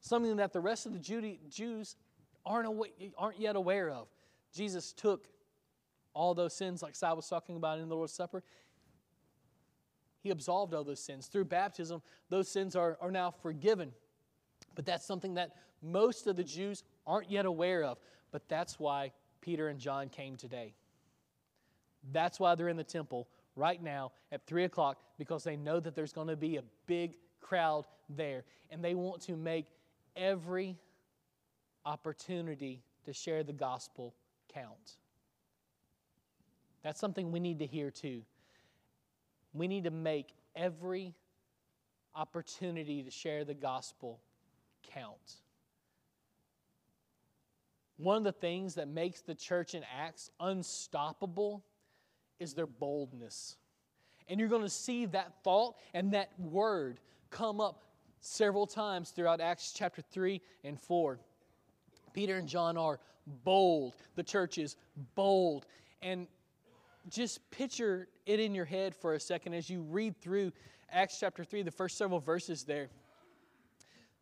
[0.00, 1.96] something that the rest of the Jews
[2.44, 2.68] aren't,
[3.16, 4.08] aren't yet aware of.
[4.54, 5.28] Jesus took
[6.14, 8.42] all those sins, like Si was talking about in the Lord's Supper.
[10.20, 11.26] He absolved all those sins.
[11.26, 13.92] Through baptism, those sins are, are now forgiven.
[14.74, 17.98] But that's something that most of the Jews aren't yet aware of.
[18.32, 20.74] But that's why Peter and John came today.
[22.12, 25.94] That's why they're in the temple right now at 3 o'clock, because they know that
[25.94, 28.44] there's going to be a big crowd there.
[28.70, 29.66] And they want to make
[30.18, 30.76] every
[31.86, 34.14] opportunity to share the gospel
[34.52, 34.96] count.
[36.82, 38.22] That's something we need to hear too.
[39.54, 41.14] We need to make every
[42.14, 44.20] opportunity to share the gospel
[44.92, 45.36] count.
[47.96, 51.64] One of the things that makes the church in Acts unstoppable
[52.38, 53.56] is their boldness.
[54.28, 57.00] And you're going to see that thought and that word
[57.30, 57.82] come up
[58.20, 61.18] several times throughout Acts chapter 3 and 4.
[62.12, 62.98] Peter and John are
[63.44, 63.94] bold.
[64.16, 64.76] The church is
[65.14, 65.66] bold.
[66.02, 66.26] And
[67.08, 70.52] just picture it in your head for a second as you read through
[70.90, 72.88] Acts chapter 3, the first several verses there.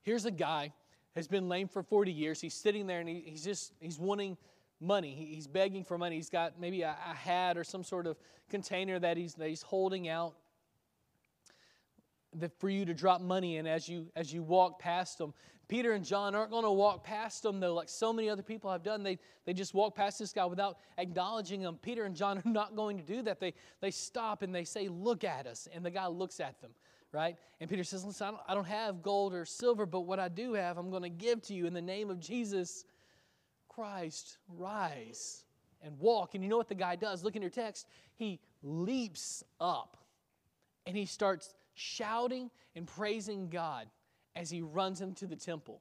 [0.02, 0.72] Here's a guy
[1.14, 2.40] has been lame for 40 years.
[2.40, 4.36] He's sitting there and he, he's just he's wanting
[4.80, 5.14] money.
[5.14, 6.16] He, he's begging for money.
[6.16, 8.16] He's got maybe a, a hat or some sort of
[8.50, 10.34] container that he's, that he's holding out
[12.58, 15.32] for you to drop money in as you as you walk past them.
[15.68, 18.70] Peter and John aren't going to walk past them though, like so many other people
[18.70, 19.02] have done.
[19.02, 21.78] They they just walk past this guy without acknowledging him.
[21.82, 23.40] Peter and John are not going to do that.
[23.40, 26.70] They they stop and they say, "Look at us," and the guy looks at them.
[27.12, 27.36] Right?
[27.60, 30.28] And Peter says, Listen, I don't, I don't have gold or silver, but what I
[30.28, 32.84] do have, I'm going to give to you in the name of Jesus
[33.68, 34.36] Christ.
[34.48, 35.44] Rise
[35.82, 36.34] and walk.
[36.34, 37.24] And you know what the guy does?
[37.24, 37.86] Look in your text.
[38.16, 39.96] He leaps up
[40.84, 43.86] and he starts shouting and praising God
[44.34, 45.80] as he runs into the temple.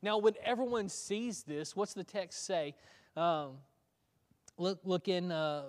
[0.00, 2.74] Now, when everyone sees this, what's the text say?
[3.16, 3.58] Um,
[4.58, 5.64] look, look in uh,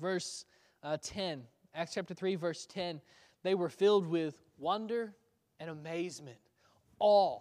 [0.00, 0.44] verse
[0.82, 1.42] uh, 10,
[1.74, 3.00] Acts chapter 3, verse 10.
[3.42, 5.14] They were filled with wonder
[5.58, 6.38] and amazement.
[6.98, 7.40] Awe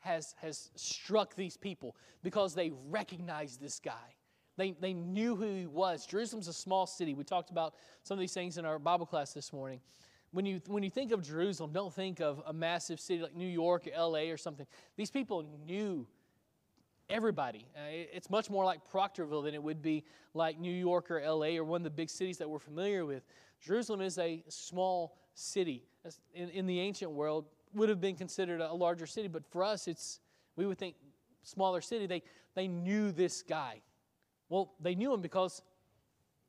[0.00, 4.14] has, has struck these people because they recognized this guy.
[4.56, 6.06] They, they knew who he was.
[6.06, 7.14] Jerusalem's a small city.
[7.14, 9.80] We talked about some of these things in our Bible class this morning.
[10.32, 13.48] When you, when you think of Jerusalem, don't think of a massive city like New
[13.48, 14.66] York or LA or something.
[14.96, 16.06] These people knew
[17.08, 17.66] everybody.
[17.76, 21.56] Uh, it's much more like Proctorville than it would be like New York or LA
[21.56, 23.24] or one of the big cities that we're familiar with.
[23.60, 25.82] Jerusalem is a small city.
[26.34, 29.86] In, in the ancient world, would have been considered a larger city, but for us,
[29.86, 30.20] it's
[30.56, 30.96] we would think
[31.42, 32.06] smaller city.
[32.06, 32.22] They
[32.54, 33.80] they knew this guy.
[34.48, 35.62] Well, they knew him because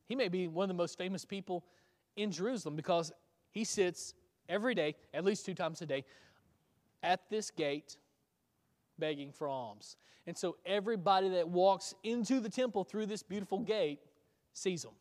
[0.08, 1.64] he may be one of the most famous people
[2.16, 3.12] in Jerusalem because
[3.52, 4.14] he sits
[4.49, 6.04] every day, at least two times a day,
[7.04, 7.97] at this gate
[8.99, 9.95] begging for alms.
[10.28, 13.99] And so everybody that walks into the temple through this beautiful gate
[14.54, 14.91] sees him.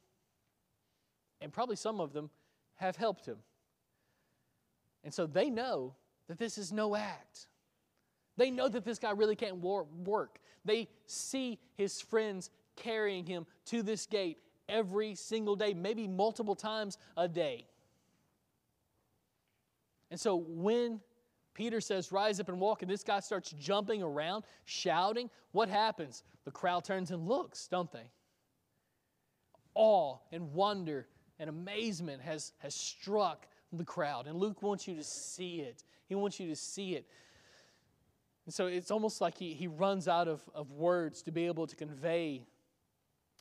[1.41, 2.31] And probably some of them
[2.77, 3.37] have helped him.
[5.05, 5.95] And so they know
[6.29, 7.49] that this is no act.
[8.37, 10.39] They know that this guy really can't work.
[10.65, 14.39] They see his friends carrying him to this gate
[14.69, 17.67] every single day, maybe multiple times a day.
[20.11, 21.01] And so when
[21.55, 26.23] Peter says, Rise up and walk, and this guy starts jumping around, shouting, what happens?
[26.45, 28.11] The crowd turns and looks, don't they?
[29.75, 31.07] Awe and wonder
[31.39, 34.27] and amazement has, has struck the crowd.
[34.27, 35.85] And Luke wants you to see it.
[36.07, 37.07] He wants you to see it.
[38.45, 41.67] And so it's almost like he, he runs out of, of words to be able
[41.67, 42.47] to convey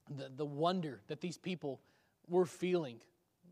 [0.09, 1.81] the, the wonder that these people
[2.27, 2.97] were feeling.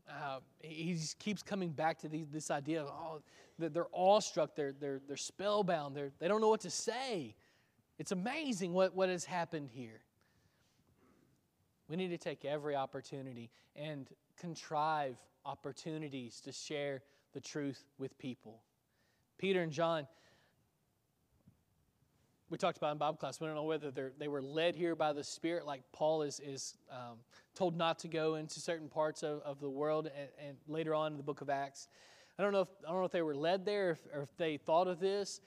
[0.09, 3.21] Uh, he keeps coming back to these, this idea of, oh,
[3.59, 7.35] that they're awestruck, they're, they're, they're spellbound, they're, they don't know what to say.
[7.99, 10.01] It's amazing what, what has happened here.
[11.89, 14.07] We need to take every opportunity and
[14.39, 17.01] contrive opportunities to share
[17.33, 18.61] the truth with people.
[19.37, 20.07] Peter and John,
[22.49, 23.39] we talked about in Bible class.
[23.41, 26.77] We don't know whether they were led here by the Spirit, like Paul is, is
[26.89, 27.17] um,
[27.55, 31.11] told not to go into certain parts of, of the world, and, and, later on
[31.11, 31.89] in the book of Acts.
[32.39, 34.37] I don't know if, I don't know if they were led there if, or if
[34.37, 35.41] they thought of this.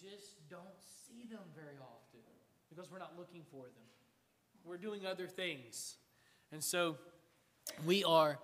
[0.00, 0.62] Just don't
[1.06, 2.20] see them very often
[2.68, 3.88] because we're not looking for them.
[4.64, 5.96] We're doing other things.
[6.52, 6.96] And so
[7.84, 8.38] we are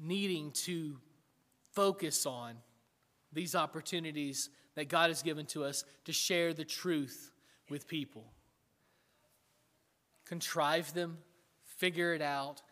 [0.00, 0.98] needing to
[1.72, 2.56] focus on
[3.32, 7.30] these opportunities that God has given to us to share the truth
[7.68, 8.24] with people.
[10.24, 11.18] Contrive them,
[11.64, 12.62] figure it out,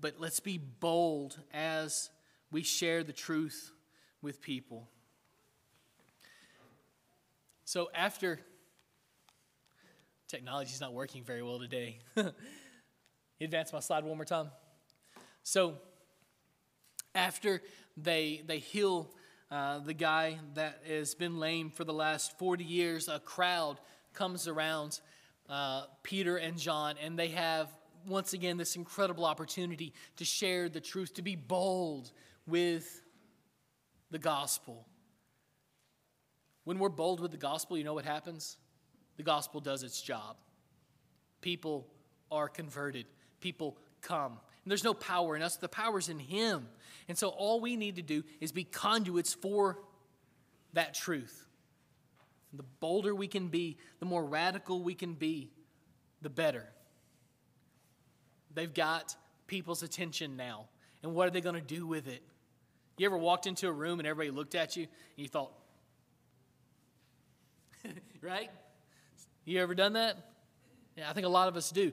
[0.00, 2.10] but let's be bold as
[2.50, 3.72] we share the truth
[4.22, 4.88] with people.
[7.64, 8.40] So after
[10.28, 11.98] technology's not working very well today.
[13.40, 14.50] Advance my slide one more time.
[15.42, 15.74] So
[17.14, 17.62] after
[17.96, 19.10] they they heal
[19.50, 23.78] uh, the guy that has been lame for the last 40 years, a crowd
[24.12, 25.00] comes around
[25.48, 27.68] uh, Peter and John, and they have
[28.06, 32.10] once again this incredible opportunity to share the truth, to be bold
[32.46, 33.02] with
[34.10, 34.86] the gospel.
[36.64, 38.56] When we're bold with the gospel, you know what happens?
[39.16, 40.36] The gospel does its job.
[41.40, 41.86] People
[42.30, 43.06] are converted,
[43.40, 44.32] people come.
[44.32, 46.66] And there's no power in us, the power's in Him.
[47.08, 49.78] And so all we need to do is be conduits for
[50.72, 51.46] that truth.
[52.50, 55.50] And the bolder we can be, the more radical we can be,
[56.22, 56.64] the better.
[58.54, 60.66] They've got people's attention now.
[61.02, 62.22] And what are they going to do with it?
[62.96, 65.52] You ever walked into a room and everybody looked at you and you thought,
[68.24, 68.50] right?
[69.44, 70.16] You ever done that?
[70.96, 71.92] Yeah, I think a lot of us do.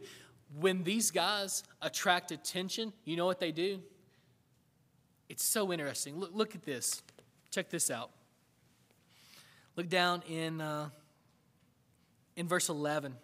[0.60, 3.82] When these guys attract attention, you know what they do?
[5.28, 6.18] It's so interesting.
[6.18, 7.04] Look, look at this.
[7.52, 8.12] Check this out.
[9.76, 10.90] Look down in, uh,
[12.38, 13.16] in verse 11.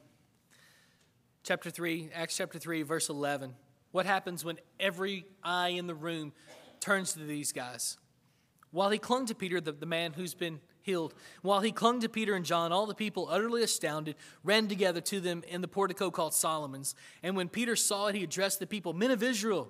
[1.44, 3.56] Chapter 3, Acts chapter 3, verse 11.
[3.92, 6.34] What happens when every eye in the room
[6.82, 7.98] turns to these guys?
[8.72, 11.14] While he clung to Peter, the, the man who's been healed.
[11.44, 15.20] While he clung to Peter and John, all the people, utterly astounded, ran together to
[15.20, 16.96] them in the portico called Solomon's.
[17.22, 19.70] And when Peter saw it, he addressed the people Men of Israel,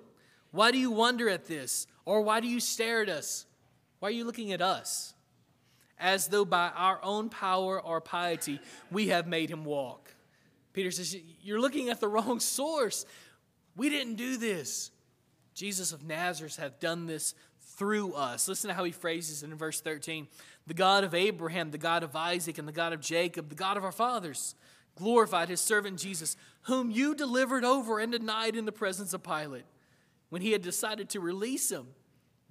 [0.50, 1.86] why do you wonder at this?
[2.06, 3.44] Or why do you stare at us?
[3.98, 5.12] Why are you looking at us?
[5.98, 8.60] As though by our own power or piety
[8.90, 10.14] we have made him walk.
[10.72, 13.04] Peter says, You're looking at the wrong source.
[13.76, 14.92] We didn't do this.
[15.52, 17.34] Jesus of Nazareth hath done this
[17.78, 18.48] through us.
[18.48, 20.26] Listen to how he phrases it in verse 13
[20.66, 23.76] The God of Abraham, the God of Isaac, and the God of Jacob, the God
[23.76, 24.54] of our fathers,
[24.96, 29.64] glorified his servant Jesus, whom you delivered over and denied in the presence of Pilate
[30.28, 31.86] when he had decided to release him.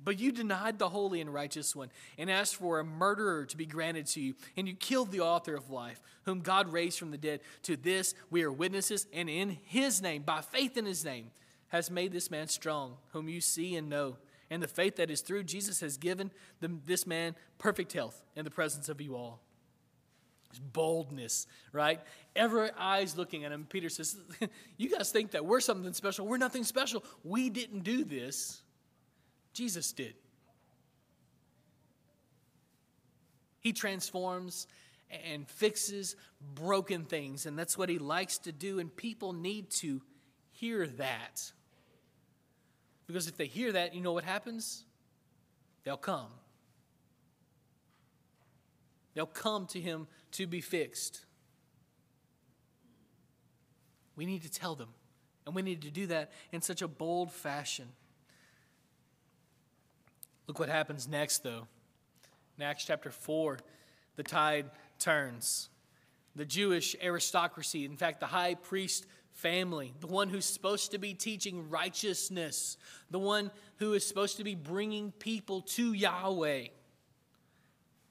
[0.01, 3.65] But you denied the holy and righteous one and asked for a murderer to be
[3.65, 7.17] granted to you, and you killed the author of life, whom God raised from the
[7.17, 7.41] dead.
[7.63, 11.31] To this we are witnesses, and in his name, by faith in his name,
[11.69, 14.17] has made this man strong, whom you see and know.
[14.49, 16.31] And the faith that is through Jesus has given
[16.61, 19.41] this man perfect health in the presence of you all.
[20.49, 21.99] It's Boldness, right?
[22.35, 23.65] Every eyes looking at him.
[23.69, 24.17] Peter says,
[24.77, 26.25] You guys think that we're something special.
[26.25, 27.03] We're nothing special.
[27.23, 28.61] We didn't do this.
[29.53, 30.13] Jesus did.
[33.59, 34.67] He transforms
[35.25, 36.15] and fixes
[36.55, 40.01] broken things, and that's what he likes to do, and people need to
[40.51, 41.51] hear that.
[43.07, 44.83] Because if they hear that, you know what happens?
[45.83, 46.27] They'll come.
[49.13, 51.25] They'll come to him to be fixed.
[54.15, 54.89] We need to tell them,
[55.45, 57.87] and we need to do that in such a bold fashion.
[60.47, 61.67] Look what happens next, though.
[62.57, 63.59] In Acts chapter 4,
[64.15, 65.69] the tide turns.
[66.35, 69.05] The Jewish aristocracy, in fact, the high priest
[69.37, 72.75] family, the one who's supposed to be teaching righteousness,
[73.11, 76.67] the one who is supposed to be bringing people to Yahweh,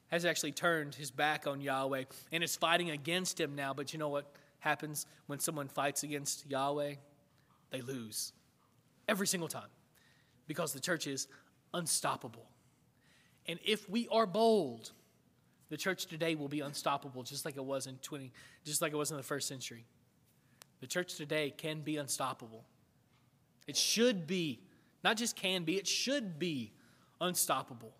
[0.07, 3.73] has actually turned his back on Yahweh and is fighting against him now.
[3.73, 6.95] But you know what happens when someone fights against Yahweh?
[7.71, 8.31] They lose
[9.09, 9.69] every single time
[10.47, 11.27] because the church is
[11.73, 12.47] unstoppable.
[13.47, 14.91] And if we are bold,
[15.67, 18.31] the church today will be unstoppable just like it was in 20
[18.63, 19.85] just like it was in the first century.
[20.79, 22.63] The church today can be unstoppable.
[23.67, 24.61] It should be,
[25.03, 26.71] not just can be, it should be
[27.19, 27.93] unstoppable.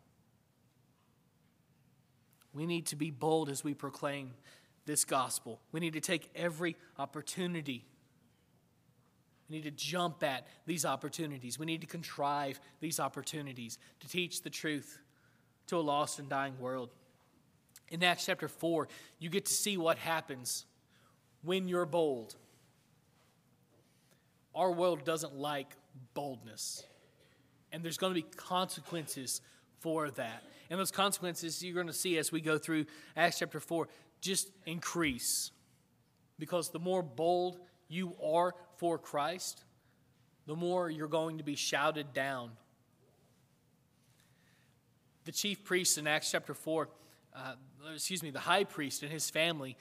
[2.53, 4.31] We need to be bold as we proclaim
[4.85, 5.59] this gospel.
[5.71, 7.85] We need to take every opportunity
[9.49, 11.57] we need to jump at these opportunities.
[11.57, 14.99] We need to contrive these opportunities to teach the truth
[15.67, 16.89] to a lost and dying world.
[17.89, 20.65] In Acts chapter 4, you get to see what happens
[21.43, 22.35] when you're bold.
[24.57, 25.75] Our world doesn't like
[26.15, 26.83] boldness,
[27.71, 29.41] and there's going to be consequences
[29.81, 30.43] for that.
[30.71, 32.85] And those consequences you're going to see as we go through
[33.15, 33.87] Acts chapter 4
[34.19, 35.51] just increase.
[36.39, 39.63] Because the more bold you are for Christ,
[40.47, 42.49] the more you're going to be shouted down.
[45.25, 46.89] The chief priest in Acts chapter 4,
[47.35, 47.53] uh,
[47.93, 49.77] excuse me, the high priest and his family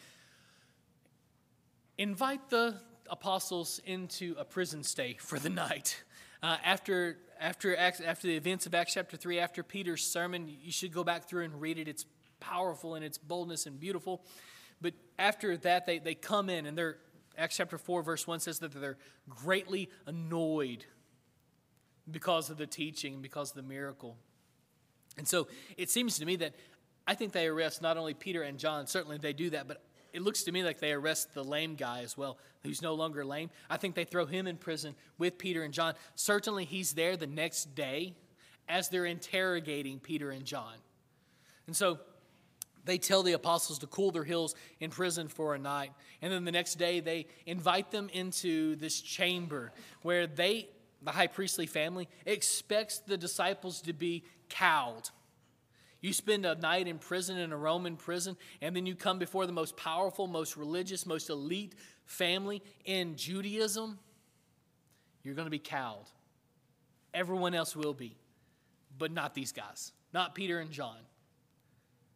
[1.96, 2.74] invite the
[3.10, 6.02] apostles into a prison stay for the night.
[6.42, 10.92] Uh, after, after, after the events of Acts chapter 3, after Peter's sermon, you should
[10.92, 11.88] go back through and read it.
[11.88, 12.04] It's
[12.40, 14.24] powerful in its boldness and beautiful.
[14.80, 16.98] But after that, they, they come in and they're
[17.38, 18.96] Acts chapter 4, verse 1 says that they're
[19.28, 20.86] greatly annoyed
[22.10, 24.16] because of the teaching, and because of the miracle.
[25.18, 26.54] And so it seems to me that
[27.06, 29.82] I think they arrest not only Peter and John, certainly they do that, but
[30.16, 33.22] it looks to me like they arrest the lame guy as well, who's no longer
[33.22, 33.50] lame.
[33.68, 35.92] I think they throw him in prison with Peter and John.
[36.14, 38.14] Certainly he's there the next day
[38.66, 40.72] as they're interrogating Peter and John.
[41.66, 41.98] And so
[42.86, 45.92] they tell the apostles to cool their heels in prison for a night.
[46.22, 50.70] And then the next day, they invite them into this chamber where they,
[51.02, 55.10] the high priestly family, expects the disciples to be cowed.
[56.00, 59.46] You spend a night in prison, in a Roman prison, and then you come before
[59.46, 61.74] the most powerful, most religious, most elite
[62.04, 63.98] family in Judaism,
[65.22, 66.06] you're going to be cowed.
[67.12, 68.16] Everyone else will be,
[68.98, 70.98] but not these guys, not Peter and John.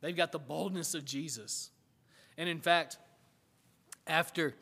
[0.00, 1.70] They've got the boldness of Jesus.
[2.38, 2.98] And in fact,
[4.06, 4.54] after,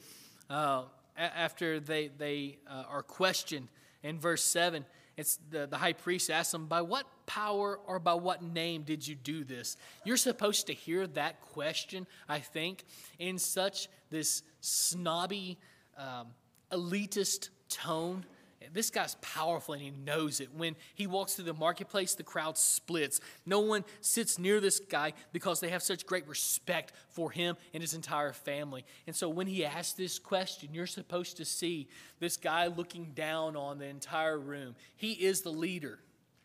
[0.49, 0.85] uh,
[1.17, 3.69] after they, they uh, are questioned
[4.03, 4.85] in verse 7,
[5.19, 9.07] it's the, the high priest asks them, By what power or by what name did
[9.07, 9.77] you do this?
[10.05, 12.85] You're supposed to hear that question, I think,
[13.19, 15.59] in such this snobby,
[15.99, 16.29] um,
[16.71, 18.25] elitist tone
[18.73, 20.55] this guy's powerful and he knows it.
[20.55, 23.21] When he walks through the marketplace, the crowd splits.
[23.47, 27.83] No one sits near this guy because they have such great respect for him and
[27.83, 28.85] his entire family.
[29.07, 31.89] And so when he asks this question, you're supposed to see
[32.21, 34.75] this guy looking down on the entire room.
[34.97, 35.99] He is the leader,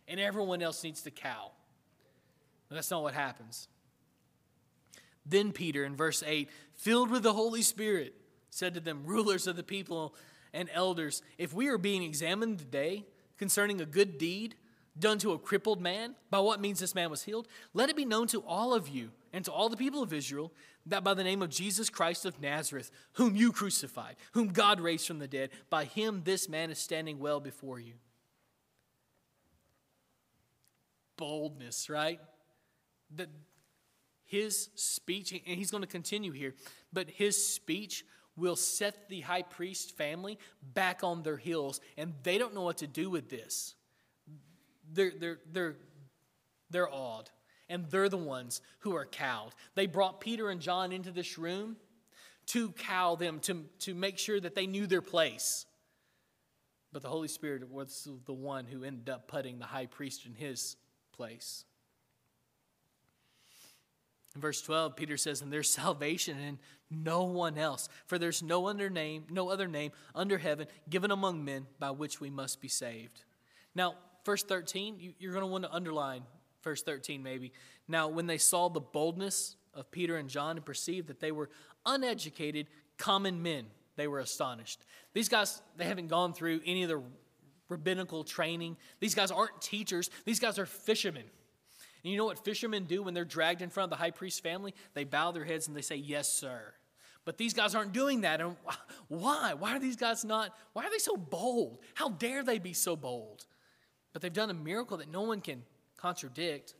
[0.07, 1.51] and everyone else needs to cow.
[2.69, 3.67] But that's not what happens.
[5.26, 8.13] Then Peter, in verse 8, filled with the Holy Spirit,
[8.49, 10.15] said to them, Rulers of the people,
[10.54, 13.06] and elders, if we are being examined today
[13.38, 14.56] concerning a good deed
[14.97, 18.06] done to a crippled man, by what means this man was healed, let it be
[18.06, 20.51] known to all of you and to all the people of Israel
[20.86, 25.08] that by the name of Jesus Christ of Nazareth, whom you crucified, whom God raised
[25.08, 27.93] from the dead, by him this man is standing well before you.
[31.18, 32.20] Boldness, right?
[33.16, 33.30] That
[34.26, 36.54] his speech, and he's going to continue here,
[36.91, 38.04] but his speech
[38.36, 40.39] will set the high priest family
[40.73, 43.75] back on their heels, and they don't know what to do with this.
[44.91, 45.75] They're, they're, they're,
[46.69, 47.29] they're awed,
[47.69, 49.53] and they're the ones who are cowed.
[49.75, 51.77] They brought Peter and John into this room
[52.47, 55.65] to cow them, to, to make sure that they knew their place.
[56.91, 60.34] But the Holy Spirit was the one who ended up putting the high priest in
[60.34, 60.75] his
[61.11, 61.65] place.
[64.36, 66.59] In verse 12, Peter says, And there's salvation in
[66.89, 71.43] no one else, for there's no other name, no other name under heaven given among
[71.43, 73.23] men by which we must be saved.
[73.75, 76.23] Now, verse 13, you're going to want to underline
[76.63, 77.51] verse 13 maybe.
[77.88, 81.49] Now, when they saw the boldness of Peter and John and perceived that they were
[81.86, 82.67] uneducated,
[82.97, 83.65] common men,
[83.95, 84.86] they were astonished.
[85.13, 87.01] These guys, they haven't gone through any of the
[87.69, 88.77] rabbinical training.
[88.99, 91.25] These guys aren't teachers, these guys are fishermen.
[92.04, 94.39] And you know what fishermen do when they're dragged in front of the high priest's
[94.39, 94.74] family?
[94.93, 96.74] They bow their heads and they say, Yes, sir.
[97.26, 98.41] But these guys aren't doing that.
[98.41, 98.58] And
[99.08, 99.54] why?
[99.54, 100.54] Why are these guys not?
[100.74, 101.80] Why are they so bold?
[101.93, 103.45] How dare they be so bold?
[104.12, 105.64] But they've done a miracle that no one can
[105.97, 106.76] contradict.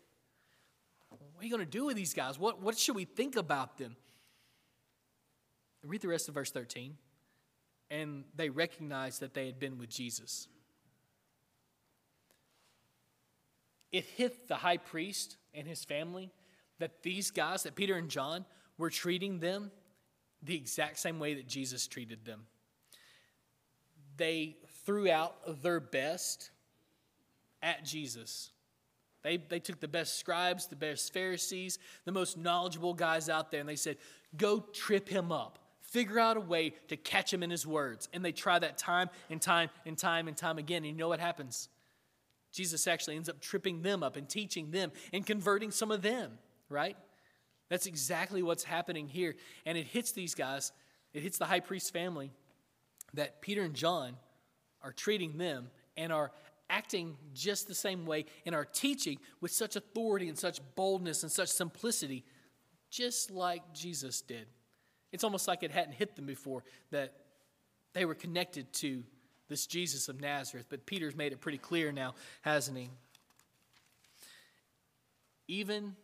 [1.10, 2.38] What are you going to do with these guys?
[2.38, 3.96] What, what should we think about them?
[5.84, 6.98] Read the rest of verse 13.
[7.90, 10.48] And they recognized that they had been with Jesus.
[13.94, 16.32] It hit the high priest and his family
[16.80, 18.44] that these guys, that Peter and John,
[18.78, 19.72] were treating them
[20.42, 22.42] the exact same way that Jesus treated them.
[24.18, 26.50] They threw out their best
[27.62, 28.50] at Jesus.
[29.22, 33.62] They, they took the best scribes, the best Pharisees, the most knowledgeable guys out there,
[33.62, 33.98] and they said,
[34.36, 35.60] Go trip him up.
[35.82, 38.10] Figure out a way to catch him in his words.
[38.12, 40.78] And they try that time and time and time and time again.
[40.78, 41.70] And you know what happens?
[42.54, 46.38] Jesus actually ends up tripping them up and teaching them and converting some of them,
[46.70, 46.96] right?
[47.70, 49.36] That's exactly what's happening here.
[49.66, 50.72] And it hits these guys,
[51.14, 52.32] it hits the high priest family
[53.16, 54.16] that Peter and John
[54.84, 56.32] are treating them and are
[56.70, 61.32] acting just the same way and are teaching with such authority and such boldness and
[61.32, 62.24] such simplicity,
[62.90, 64.46] just like Jesus did.
[65.12, 67.14] It's almost like it hadn't hit them before that
[67.94, 69.04] they were connected to
[69.50, 70.66] this Jesus of Nazareth.
[70.70, 72.90] But Peter's made it pretty clear now, hasn't he?
[75.48, 75.96] Even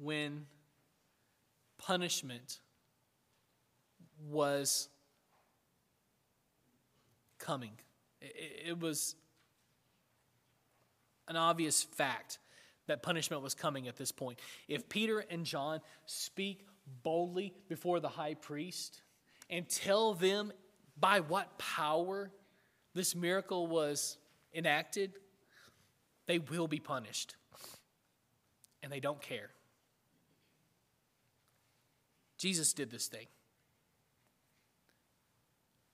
[0.00, 0.46] when
[1.78, 2.60] punishment
[4.30, 4.88] was
[7.38, 7.72] coming,
[8.20, 9.14] it, was
[11.28, 12.38] an obvious fact
[12.86, 14.38] that punishment was coming at this point.
[14.66, 16.66] If Peter and John speak
[17.02, 19.02] boldly before the high priest
[19.50, 20.52] and tell them
[20.98, 22.30] by what power
[22.98, 24.18] this miracle was
[24.52, 25.12] enacted,
[26.26, 27.36] they will be punished.
[28.82, 29.50] And they don't care.
[32.38, 33.26] Jesus did this thing.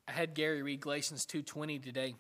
[0.08, 2.14] I had Gary read Galatians 2:20 today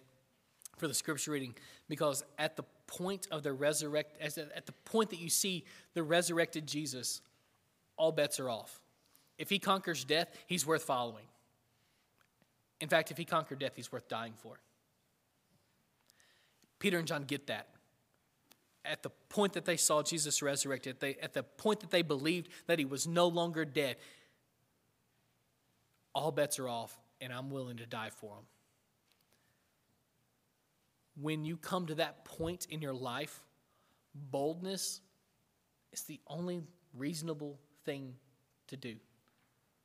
[0.76, 1.56] for the scripture reading
[1.88, 5.64] because at the point of the resurrect at the point that you see
[5.94, 7.22] the resurrected Jesus,
[7.96, 8.82] all bets are off.
[9.38, 11.26] If he conquers death, he's worth following.
[12.80, 14.58] In fact, if he conquered death, he's worth dying for.
[16.84, 17.68] Peter and John get that.
[18.84, 22.50] At the point that they saw Jesus resurrected, they, at the point that they believed
[22.66, 23.96] that he was no longer dead,
[26.14, 28.44] all bets are off, and I'm willing to die for him.
[31.18, 33.40] When you come to that point in your life,
[34.14, 35.00] boldness
[35.90, 38.12] is the only reasonable thing
[38.66, 38.96] to do.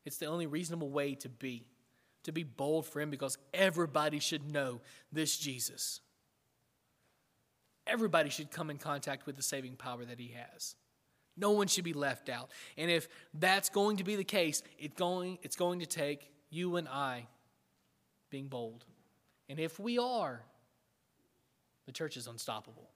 [0.03, 1.65] It's the only reasonable way to be,
[2.23, 4.81] to be bold for Him because everybody should know
[5.13, 6.01] this Jesus.
[7.89, 10.75] Everybody should come in contact with the saving power that He has.
[11.35, 12.51] No one should be left out.
[12.77, 16.75] And if that's going to be the case, it's going, it's going to take you
[16.75, 17.27] and I
[18.29, 18.85] being bold.
[19.47, 20.41] And if we are,
[21.85, 22.89] the church is unstoppable.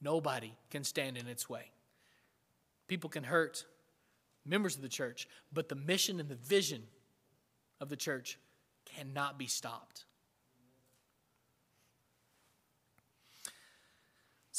[0.00, 1.72] Nobody can stand in its way.
[2.86, 3.64] People can hurt,
[4.46, 6.82] members of the church, but the mission and the vision
[7.80, 8.38] of the church
[8.84, 10.04] cannot be stopped.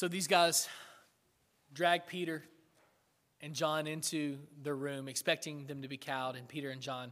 [0.02, 0.68] So these guys
[1.76, 2.43] drag Peter
[3.39, 7.12] and John into the room, expecting them to be cowed, and Peter and John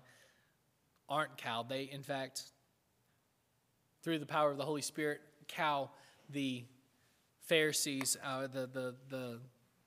[1.07, 1.69] aren't cowed.
[1.69, 2.41] They, in fact,
[4.01, 5.91] through the power of the Holy Spirit, cow
[6.31, 6.63] the
[7.41, 9.39] Pharisees, uh, the, the, the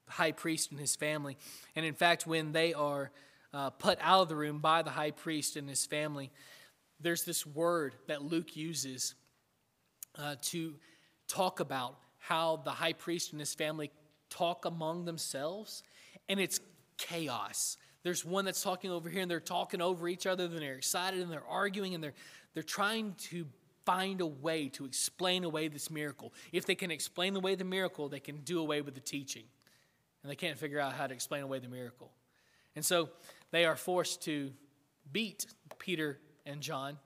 [0.06, 1.36] high priest and his family.
[1.74, 3.10] And in fact, when they are
[3.52, 6.30] uh, put out of the room by the high priest and his family,
[7.00, 9.16] there's this word that Luke uses
[10.16, 10.76] uh, to
[11.26, 13.90] talk about how the high priest and his family
[14.30, 15.82] talk among themselves,
[16.28, 16.60] and it's
[16.96, 17.76] chaos.
[18.04, 21.20] There's one that's talking over here, and they're talking over each other, and they're excited,
[21.20, 22.14] and they're arguing, and they're,
[22.54, 23.44] they're trying to
[23.84, 26.32] find a way to explain away this miracle.
[26.52, 29.44] If they can explain away the miracle, they can do away with the teaching.
[30.22, 32.12] And they can't figure out how to explain away the miracle.
[32.76, 33.10] And so
[33.50, 34.52] they are forced to
[35.12, 35.46] beat
[35.80, 36.98] Peter and John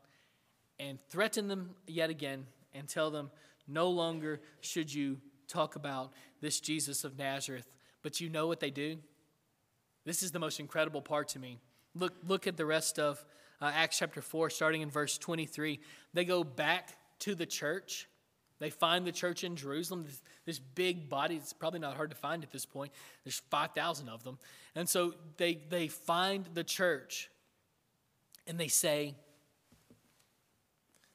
[0.78, 2.44] and threaten them yet again
[2.74, 3.30] and tell them,
[3.66, 7.66] no longer should you talk about this Jesus of Nazareth.
[8.02, 8.98] But you know what they do?
[10.04, 11.58] This is the most incredible part to me.
[11.94, 13.24] Look, look at the rest of
[13.60, 15.80] uh, Acts chapter 4, starting in verse 23.
[16.14, 18.06] They go back to the church.
[18.58, 21.36] They find the church in Jerusalem, this, this big body.
[21.36, 22.92] It's probably not hard to find at this point.
[23.24, 24.38] There's 5,000 of them.
[24.74, 27.30] And so they, they find the church
[28.46, 29.14] and they say,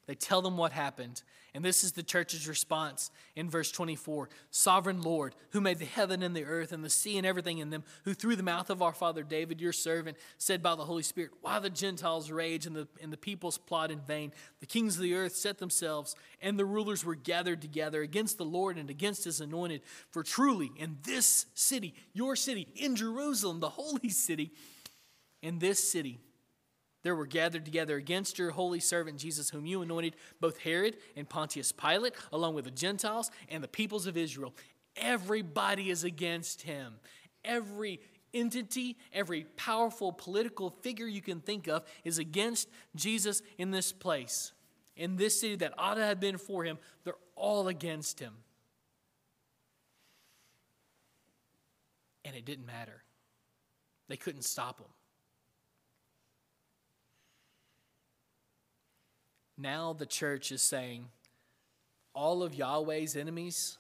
[0.07, 1.23] they tell them what happened.
[1.53, 6.23] And this is the church's response in verse 24 Sovereign Lord, who made the heaven
[6.23, 8.81] and the earth and the sea and everything in them, who through the mouth of
[8.81, 12.75] our father David, your servant, said by the Holy Spirit, Why the Gentiles rage and
[12.75, 14.31] the, and the peoples plot in vain?
[14.61, 18.45] The kings of the earth set themselves, and the rulers were gathered together against the
[18.45, 19.81] Lord and against his anointed.
[20.09, 24.51] For truly, in this city, your city, in Jerusalem, the holy city,
[25.41, 26.21] in this city,
[27.03, 31.27] there were gathered together against your holy servant Jesus, whom you anointed, both Herod and
[31.27, 34.53] Pontius Pilate, along with the Gentiles and the peoples of Israel.
[34.95, 36.95] Everybody is against him.
[37.43, 37.99] Every
[38.33, 44.53] entity, every powerful political figure you can think of is against Jesus in this place.
[44.95, 48.33] In this city that ought to have been for him, they're all against him.
[52.23, 53.03] And it didn't matter,
[54.07, 54.87] they couldn't stop him.
[59.61, 61.05] Now the church is saying
[62.13, 63.77] all of Yahweh's enemies,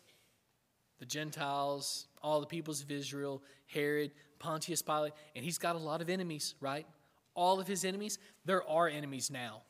[0.99, 6.01] the Gentiles, all the peoples of Israel, Herod, Pontius Pilate, and he's got a lot
[6.01, 6.85] of enemies, right?
[7.33, 9.63] All of his enemies, there are enemies now.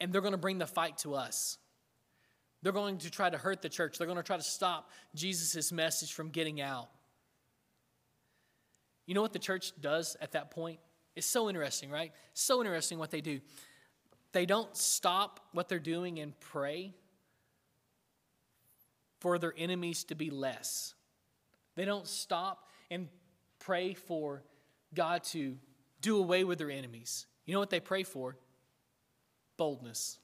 [0.00, 1.56] And they're going to bring the fight to us.
[2.62, 3.96] They're going to try to hurt the church.
[3.96, 6.88] They're going to try to stop Jesus' message from getting out.
[9.06, 10.78] You know what the church does at that point?
[11.16, 12.12] It's so interesting, right?
[12.34, 13.40] So interesting what they do.
[14.32, 16.94] They don't stop what they're doing and pray
[19.20, 20.94] for their enemies to be less.
[21.76, 23.08] They don't stop and
[23.58, 24.42] pray for
[24.94, 25.56] God to
[26.00, 27.26] do away with their enemies.
[27.46, 28.36] You know what they pray for?
[29.56, 30.18] Boldness.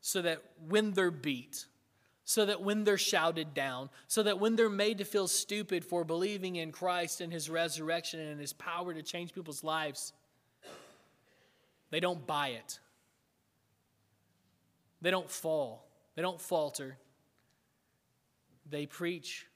[0.00, 1.66] So that when they're beat,
[2.24, 6.04] so that when they're shouted down, so that when they're made to feel stupid for
[6.04, 10.12] believing in Christ and his resurrection and his power to change people's lives,
[11.90, 12.78] they don't buy it.
[15.02, 15.86] They don't fall.
[16.14, 16.96] They don't falter.
[18.68, 19.46] They preach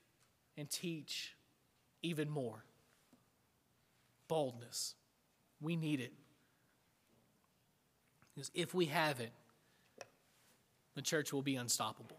[0.56, 1.34] and teach
[2.02, 2.64] even more.
[4.28, 4.94] Boldness.
[5.60, 6.12] We need it.
[8.34, 9.32] Because if we have it,
[10.94, 12.18] the church will be unstoppable.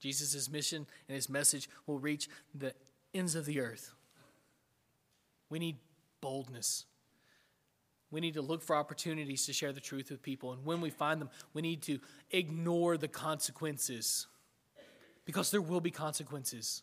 [0.00, 2.74] Jesus' mission and his message will reach the
[3.14, 3.92] ends of the earth.
[5.48, 5.76] We need
[6.20, 6.84] boldness.
[8.14, 10.52] We need to look for opportunities to share the truth with people.
[10.52, 11.98] And when we find them, we need to
[12.30, 14.28] ignore the consequences
[15.24, 16.82] because there will be consequences.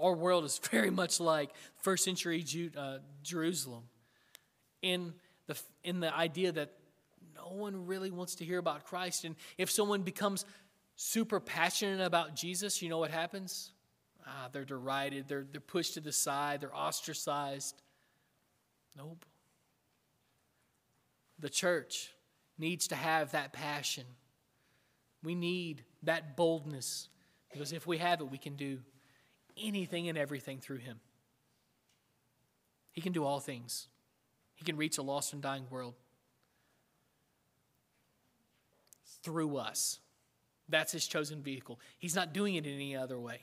[0.00, 2.42] Our world is very much like first century
[2.74, 3.82] uh, Jerusalem
[4.80, 5.12] in
[5.46, 6.72] the, in the idea that
[7.36, 9.26] no one really wants to hear about Christ.
[9.26, 10.46] And if someone becomes
[10.96, 13.72] super passionate about Jesus, you know what happens?
[14.26, 17.82] Ah, they're derided, they're, they're pushed to the side, they're ostracized.
[18.96, 19.26] Nope.
[21.38, 22.12] The church
[22.58, 24.04] needs to have that passion.
[25.22, 27.08] We need that boldness
[27.50, 28.80] because if we have it, we can do
[29.56, 31.00] anything and everything through Him.
[32.92, 33.88] He can do all things,
[34.54, 35.94] He can reach a lost and dying world
[39.22, 40.00] through us.
[40.68, 41.80] That's His chosen vehicle.
[41.98, 43.40] He's not doing it in any other way,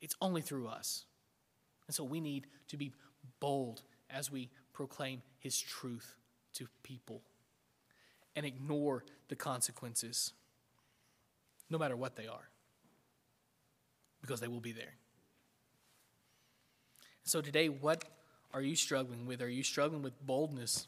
[0.00, 1.04] it's only through us.
[1.86, 2.92] And so we need to be
[3.38, 6.16] bold as we proclaim His truth
[6.56, 7.22] to people
[8.34, 10.32] and ignore the consequences,
[11.70, 12.48] no matter what they are,
[14.20, 14.94] because they will be there.
[17.24, 18.04] So, today, what
[18.52, 19.42] are you struggling with?
[19.42, 20.86] Are you struggling with boldness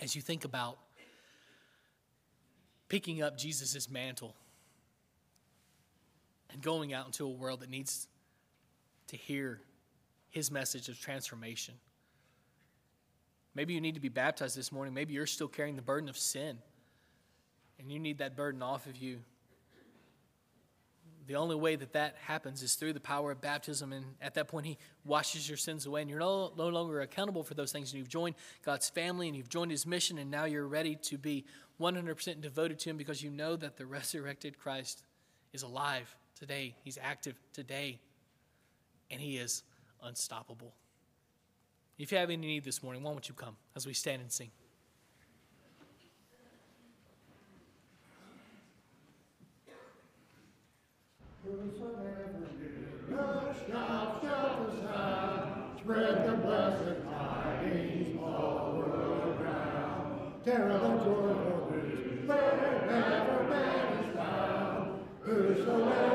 [0.00, 0.78] as you think about
[2.88, 4.34] picking up Jesus' mantle
[6.52, 8.08] and going out into a world that needs
[9.08, 9.60] to hear
[10.30, 11.74] his message of transformation.
[13.54, 14.94] Maybe you need to be baptized this morning.
[14.94, 16.58] Maybe you're still carrying the burden of sin
[17.80, 19.20] and you need that burden off of you.
[21.26, 23.92] The only way that that happens is through the power of baptism.
[23.92, 26.00] And at that point, He washes your sins away.
[26.00, 27.92] And you're no, no longer accountable for those things.
[27.92, 28.34] And you've joined
[28.64, 30.18] God's family and you've joined His mission.
[30.18, 31.44] And now you're ready to be
[31.80, 35.04] 100% devoted to Him because you know that the resurrected Christ
[35.52, 36.74] is alive today.
[36.82, 38.00] He's active today.
[39.10, 39.62] And He is
[40.02, 40.74] unstoppable.
[42.00, 44.32] If you have any need this morning, why don't you come as we stand and
[44.32, 44.50] sing?
[51.44, 51.50] The
[55.78, 58.84] spread the blessed tidings all the
[59.44, 60.42] around.
[64.16, 66.09] Found, whosoever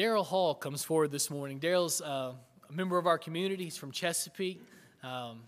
[0.00, 1.60] Daryl Hall comes forward this morning.
[1.60, 2.32] Daryl's uh,
[2.66, 3.64] a member of our community.
[3.64, 4.58] He's from Chesapeake.
[5.02, 5.42] Um,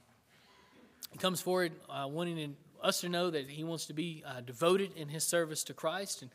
[1.10, 4.94] he comes forward uh, wanting us to know that he wants to be uh, devoted
[4.94, 6.30] in his service to Christ, and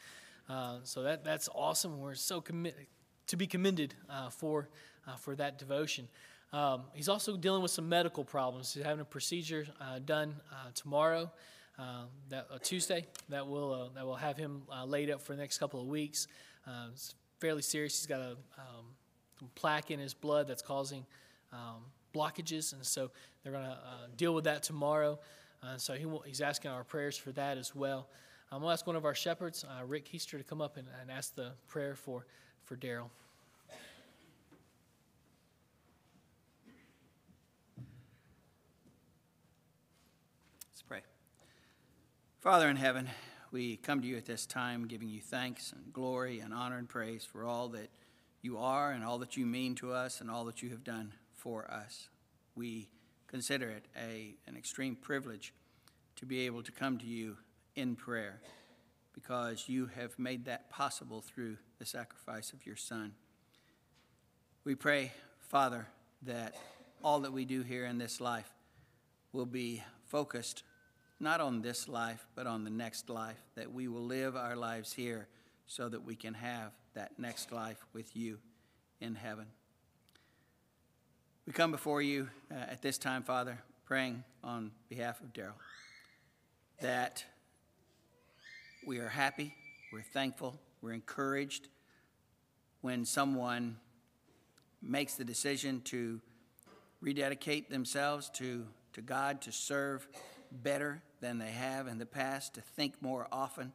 [0.50, 2.00] uh, so that that's awesome.
[2.00, 2.88] We're so committed
[3.28, 4.68] to be commended uh, for
[5.08, 6.08] uh, for that devotion.
[6.54, 8.74] Um, he's also dealing with some medical problems.
[8.74, 9.68] He's having a procedure
[10.06, 10.38] done
[10.74, 11.32] tomorrow,
[12.30, 15.86] that Tuesday, that will that will have him laid up for the next couple of
[15.86, 16.28] weeks.
[17.40, 17.98] Fairly serious.
[18.00, 18.86] He's got a um,
[19.56, 21.06] plaque in his blood that's causing
[21.54, 21.84] um,
[22.14, 23.12] blockages, and so
[23.44, 25.20] they're going to uh, deal with that tomorrow.
[25.62, 28.08] Uh, so he, he's asking our prayers for that as well.
[28.52, 30.88] I'm going to ask one of our shepherds, uh, Rick Keister, to come up and,
[31.02, 32.26] and ask the prayer for,
[32.64, 33.10] for Daryl.
[40.72, 41.02] Let's pray.
[42.40, 43.10] Father in heaven,
[43.52, 46.90] we come to you at this time giving you thanks and glory and honor and
[46.90, 47.90] praise for all that
[48.42, 51.14] you are and all that you mean to us and all that you have done
[51.36, 52.10] for us.
[52.56, 52.90] We
[53.28, 55.54] consider it a, an extreme privilege
[56.18, 57.38] to be able to come to you
[57.76, 58.42] in prayer
[59.14, 63.14] because you have made that possible through the sacrifice of your Son.
[64.64, 65.88] We pray, Father,
[66.24, 66.56] that
[67.04, 68.50] all that we do here in this life
[69.32, 70.64] will be focused
[71.20, 74.94] not on this life, but on the next life, that we will live our lives
[74.94, 75.28] here
[75.66, 78.38] so that we can have that next life with you
[79.02, 79.48] in heaven.
[81.46, 85.54] We come before you uh, at this time, Father, praying on behalf of Daryl
[86.82, 87.24] that
[88.86, 89.54] we are happy,
[89.92, 91.70] we're thankful, we're encouraged
[92.82, 93.78] when someone
[94.82, 96.22] makes the decision to
[97.02, 100.08] rededicate themselves to, to God, to serve
[100.52, 103.74] better than they have in the past, to think more often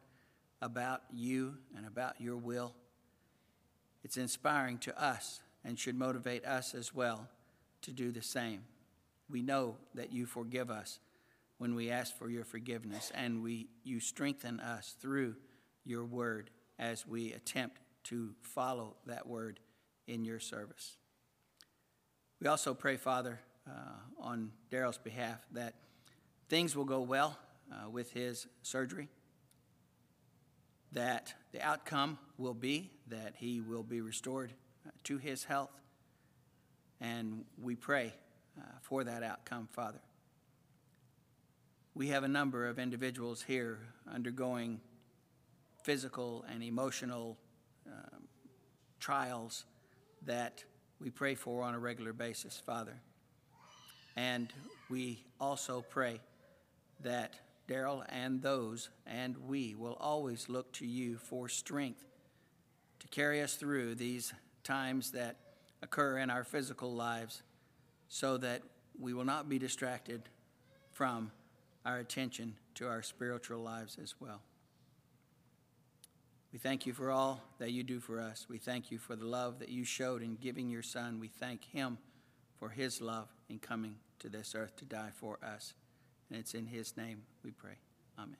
[0.61, 2.73] about you and about your will.
[4.03, 7.29] It's inspiring to us and should motivate us as well
[7.81, 8.63] to do the same.
[9.29, 10.99] We know that you forgive us
[11.57, 15.35] when we ask for your forgiveness, and we, you strengthen us through
[15.85, 16.49] your word
[16.79, 19.59] as we attempt to follow that word
[20.07, 20.97] in your service.
[22.41, 23.71] We also pray, Father, uh,
[24.19, 25.75] on Daryl's behalf, that
[26.53, 27.35] things will go well
[27.71, 29.09] uh, with his surgery,
[30.91, 34.53] that the outcome will be that he will be restored
[34.85, 35.71] uh, to his health,
[37.01, 38.13] and we pray
[38.55, 39.97] uh, for that outcome, Father.
[41.95, 43.79] We have a number of individuals here
[44.13, 44.79] undergoing
[45.83, 47.35] physical and emotional
[47.87, 48.27] um,
[48.99, 49.65] trials
[50.27, 50.63] that
[50.99, 53.01] we pray for on a regular basis, Father.
[54.15, 54.53] And
[54.87, 56.19] we also pray
[57.03, 62.05] that Daryl and those and we will always look to you for strength
[62.99, 65.37] to carry us through these times that
[65.81, 67.43] occur in our physical lives
[68.07, 68.61] so that
[68.99, 70.21] we will not be distracted
[70.91, 71.31] from
[71.85, 74.41] our attention to our spiritual lives as well.
[76.51, 78.45] We thank you for all that you do for us.
[78.47, 81.19] We thank you for the love that you showed in giving your Son.
[81.19, 81.97] We thank him
[82.59, 85.73] for his love in coming to this earth to die for us.
[86.33, 87.75] And it's in his name we pray.
[88.17, 88.37] Amen.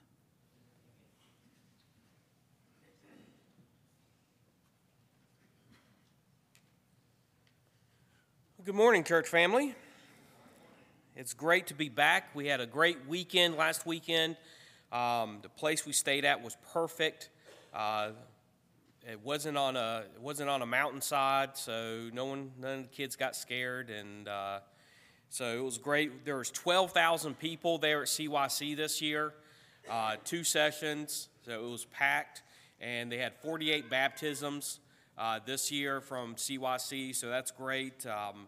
[8.64, 9.76] Good morning, church family.
[11.14, 12.34] It's great to be back.
[12.34, 14.38] We had a great weekend last weekend.
[14.90, 17.28] Um, the place we stayed at was perfect.
[17.72, 18.10] Uh,
[19.08, 22.96] it wasn't on a it wasn't on a mountainside, so no one none of the
[22.96, 24.58] kids got scared, and uh,
[25.34, 26.24] so it was great.
[26.24, 29.32] There was twelve thousand people there at CYC this year,
[29.90, 32.44] uh, two sessions, so it was packed,
[32.80, 34.78] and they had forty eight baptisms
[35.18, 38.06] uh, this year from CYC, so that's great.
[38.06, 38.46] Um,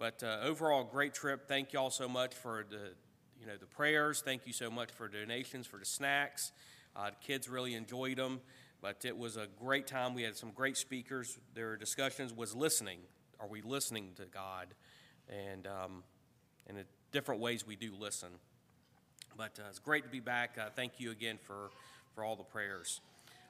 [0.00, 1.46] but uh, overall, great trip.
[1.46, 2.96] Thank you all so much for the,
[3.40, 4.20] you know, the prayers.
[4.20, 6.50] Thank you so much for donations for the snacks.
[6.96, 8.40] Uh, the kids really enjoyed them,
[8.82, 10.14] but it was a great time.
[10.14, 11.38] We had some great speakers.
[11.54, 12.98] Their discussions was listening.
[13.38, 14.74] Are we listening to God?
[15.28, 16.02] And um,
[16.68, 18.28] in the different ways we do listen.
[19.36, 20.56] But uh, it's great to be back.
[20.58, 21.70] Uh, thank you again for,
[22.14, 23.00] for all the prayers.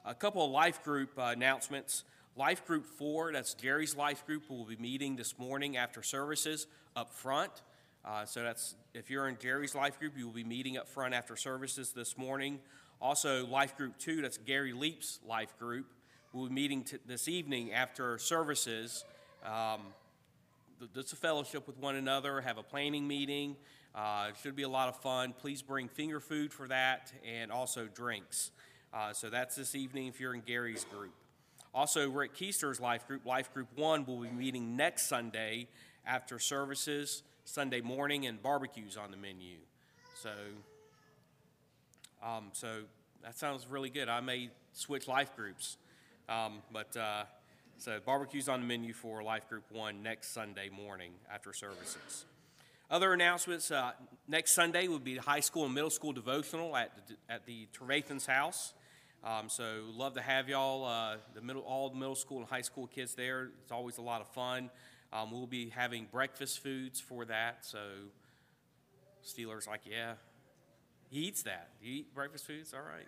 [0.05, 2.03] A couple of life group uh, announcements.
[2.37, 7.13] Life Group 4, that's Gary's Life Group, will be meeting this morning after services up
[7.13, 7.63] front.
[8.03, 11.13] Uh, so that's if you're in Gary's Life Group, you will be meeting up front
[11.13, 12.59] after services this morning.
[13.01, 15.85] Also, Life Group 2, that's Gary Leap's Life Group,
[16.33, 19.05] will be meeting t- this evening after services.
[19.45, 19.81] Um,
[20.95, 23.55] it's a fellowship with one another, have a planning meeting.
[23.93, 25.33] Uh, it should be a lot of fun.
[25.37, 28.51] Please bring finger food for that and also drinks.
[28.93, 31.13] Uh, so that's this evening if you're in Gary's group.
[31.73, 35.67] Also, Rick Keister's Life Group, Life Group 1, will be meeting next Sunday
[36.05, 39.57] after services, Sunday morning, and barbecues on the menu.
[40.15, 40.31] So,
[42.23, 42.83] um, so
[43.23, 44.07] that sounds really good.
[44.07, 45.77] I may switch life groups.
[46.27, 47.25] Um, but uh,
[47.77, 52.25] so barbecues on the menu for Life Group 1 next Sunday morning after services.
[52.89, 53.91] Other announcements uh,
[54.27, 57.67] next Sunday will be the high school and middle school devotional at the, at the
[57.77, 58.73] Trevathan's house.
[59.23, 62.61] Um, so love to have y'all, uh, the middle, all the middle school and high
[62.61, 63.49] school kids there.
[63.63, 64.69] It's always a lot of fun.
[65.11, 67.65] Um, we'll be having breakfast foods for that.
[67.65, 67.79] So
[69.25, 70.13] Steelers like, yeah,
[71.09, 71.69] he eats that.
[71.81, 72.73] You eat breakfast foods?
[72.73, 73.07] All right,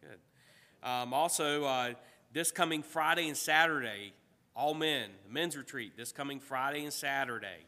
[0.00, 0.88] good.
[0.88, 1.92] Um, also, uh,
[2.32, 4.12] this coming Friday and Saturday,
[4.54, 7.66] all men, the men's retreat, this coming Friday and Saturday.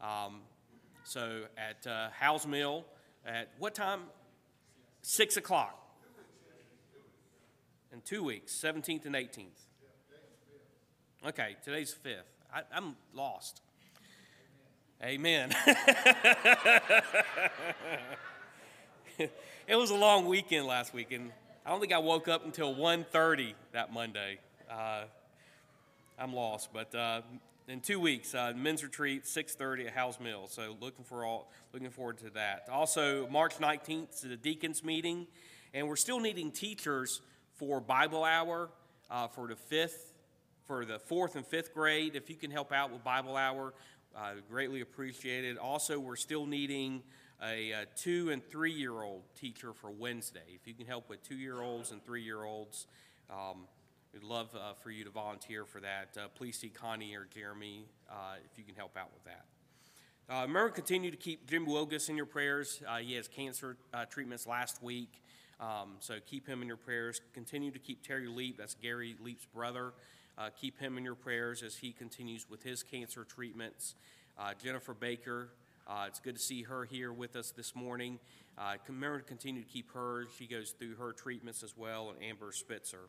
[0.00, 0.40] Um,
[1.04, 2.84] so at uh, Howes Mill,
[3.26, 4.00] at what time?
[5.02, 5.76] Six o'clock
[7.92, 9.46] in two weeks, 17th and 18th.
[11.26, 12.22] Okay, today's 5th.
[12.54, 13.60] I, am lost.
[15.02, 15.54] Amen.
[19.18, 21.32] it was a long weekend last weekend.
[21.64, 24.38] I don't think I woke up until 1.30 that Monday.
[24.70, 25.02] Uh,
[26.18, 27.20] I'm lost, but uh,
[27.68, 30.46] in two weeks, uh, men's retreat, 6:30 at Howes Mill.
[30.46, 32.66] So looking for all, looking forward to that.
[32.70, 35.26] Also, March 19th is the deacons meeting,
[35.74, 37.20] and we're still needing teachers
[37.56, 38.70] for Bible Hour
[39.10, 40.14] uh, for the fifth,
[40.66, 42.16] for the fourth and fifth grade.
[42.16, 43.74] If you can help out with Bible Hour,
[44.16, 45.58] uh, greatly appreciated.
[45.58, 47.02] Also, we're still needing
[47.42, 50.40] a, a two and three year old teacher for Wednesday.
[50.54, 52.86] If you can help with two year olds and three year olds,
[53.30, 53.66] um,
[54.12, 56.16] we'd love uh, for you to volunteer for that.
[56.16, 59.44] Uh, please see Connie or Jeremy uh, if you can help out with that.
[60.28, 62.82] Uh, remember, continue to keep Jim Wilgus in your prayers.
[62.86, 65.22] Uh, he has cancer uh, treatments last week.
[65.58, 67.20] Um, so keep him in your prayers.
[67.34, 69.92] Continue to keep Terry Leap, that's Gary Leap's brother,
[70.38, 73.94] Uh, keep him in your prayers as he continues with his cancer treatments.
[74.38, 75.50] Uh, Jennifer Baker,
[75.90, 78.20] uh, it's good to see her here with us this morning.
[78.56, 80.26] Uh, remember to continue to keep her.
[80.38, 83.08] She goes through her treatments as well, and Amber Spitzer.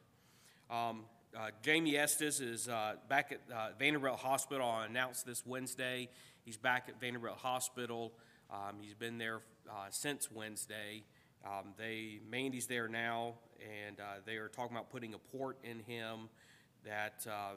[0.67, 1.03] Um,
[1.37, 4.67] uh, Jamie Estes is uh, back at uh, Vanderbilt Hospital.
[4.67, 6.09] I announced this Wednesday.
[6.43, 8.13] He's back at Vanderbilt Hospital.
[8.49, 11.03] Um, he's been there uh, since Wednesday.
[11.45, 13.35] Um, they Mandy's there now,
[13.85, 16.29] and uh, they are talking about putting a port in him
[16.83, 17.53] that uh,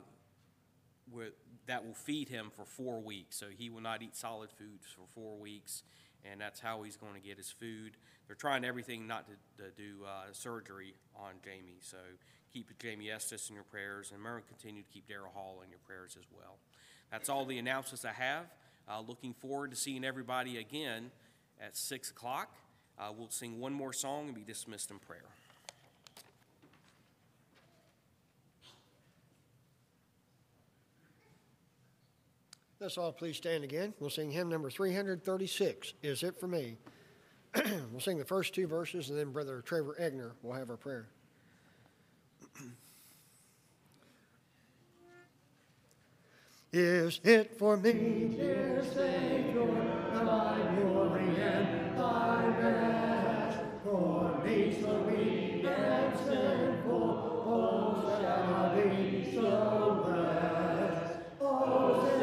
[1.10, 1.32] wi-
[1.66, 3.36] that will feed him for four weeks.
[3.36, 5.82] So he will not eat solid foods for four weeks,
[6.24, 7.96] and that's how he's going to get his food.
[8.26, 11.78] They're trying everything not to, to do uh, surgery on Jamie.
[11.80, 11.98] So
[12.52, 15.80] keep Jamie Estes in your prayers, and remember, continue to keep Daryl Hall in your
[15.86, 16.58] prayers as well.
[17.10, 18.46] That's all the announcements I have.
[18.88, 21.10] Uh, looking forward to seeing everybody again
[21.60, 22.56] at 6 o'clock.
[22.98, 25.24] Uh, we'll sing one more song and be dismissed in prayer.
[32.84, 33.94] Let's all please stand again.
[33.98, 36.76] We'll sing hymn number 336, Is It For Me?
[37.90, 41.08] we'll sing the first two verses, and then Brother Trevor Egner will have our prayer.
[46.74, 49.64] Is it for me, dear Savior,
[50.12, 53.60] thy glory and thy rest?
[53.82, 61.20] For me so weak and sinful, oh, shall I be so blessed?
[61.40, 62.13] Oh,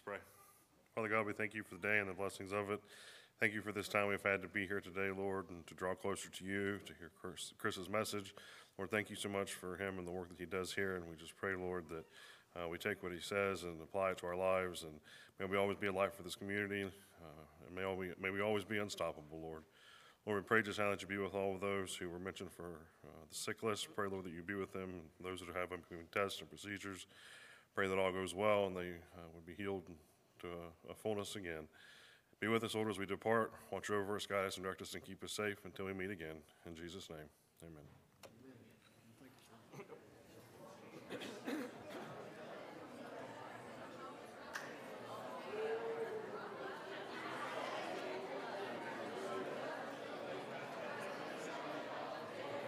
[0.00, 0.28] Let's pray.
[0.94, 2.80] Father God, we thank you for the day and the blessings of it.
[3.38, 5.94] Thank you for this time we've had to be here today, Lord, and to draw
[5.94, 8.34] closer to you, to hear Chris, Chris's message.
[8.78, 10.96] Lord, thank you so much for him and the work that he does here.
[10.96, 12.04] And we just pray, Lord, that
[12.56, 14.84] uh, we take what he says and apply it to our lives.
[14.84, 14.92] And
[15.38, 16.84] may we always be a light for this community.
[16.84, 19.64] Uh, and may, all we, may we always be unstoppable, Lord.
[20.24, 22.52] Lord, we pray just now that you be with all of those who were mentioned
[22.52, 22.64] for
[23.04, 23.88] uh, the sick list.
[23.94, 27.06] Pray, Lord, that you be with them, those that have upcoming tests and procedures.
[27.74, 29.84] Pray that all goes well and they uh, would be healed
[30.40, 31.68] to a, a fullness again.
[32.40, 33.52] Be with us, Lord, as we depart.
[33.70, 36.10] Watch over us, guide us, and direct us, and keep us safe until we meet
[36.10, 36.36] again.
[36.66, 37.28] In Jesus' name,
[37.62, 38.09] amen.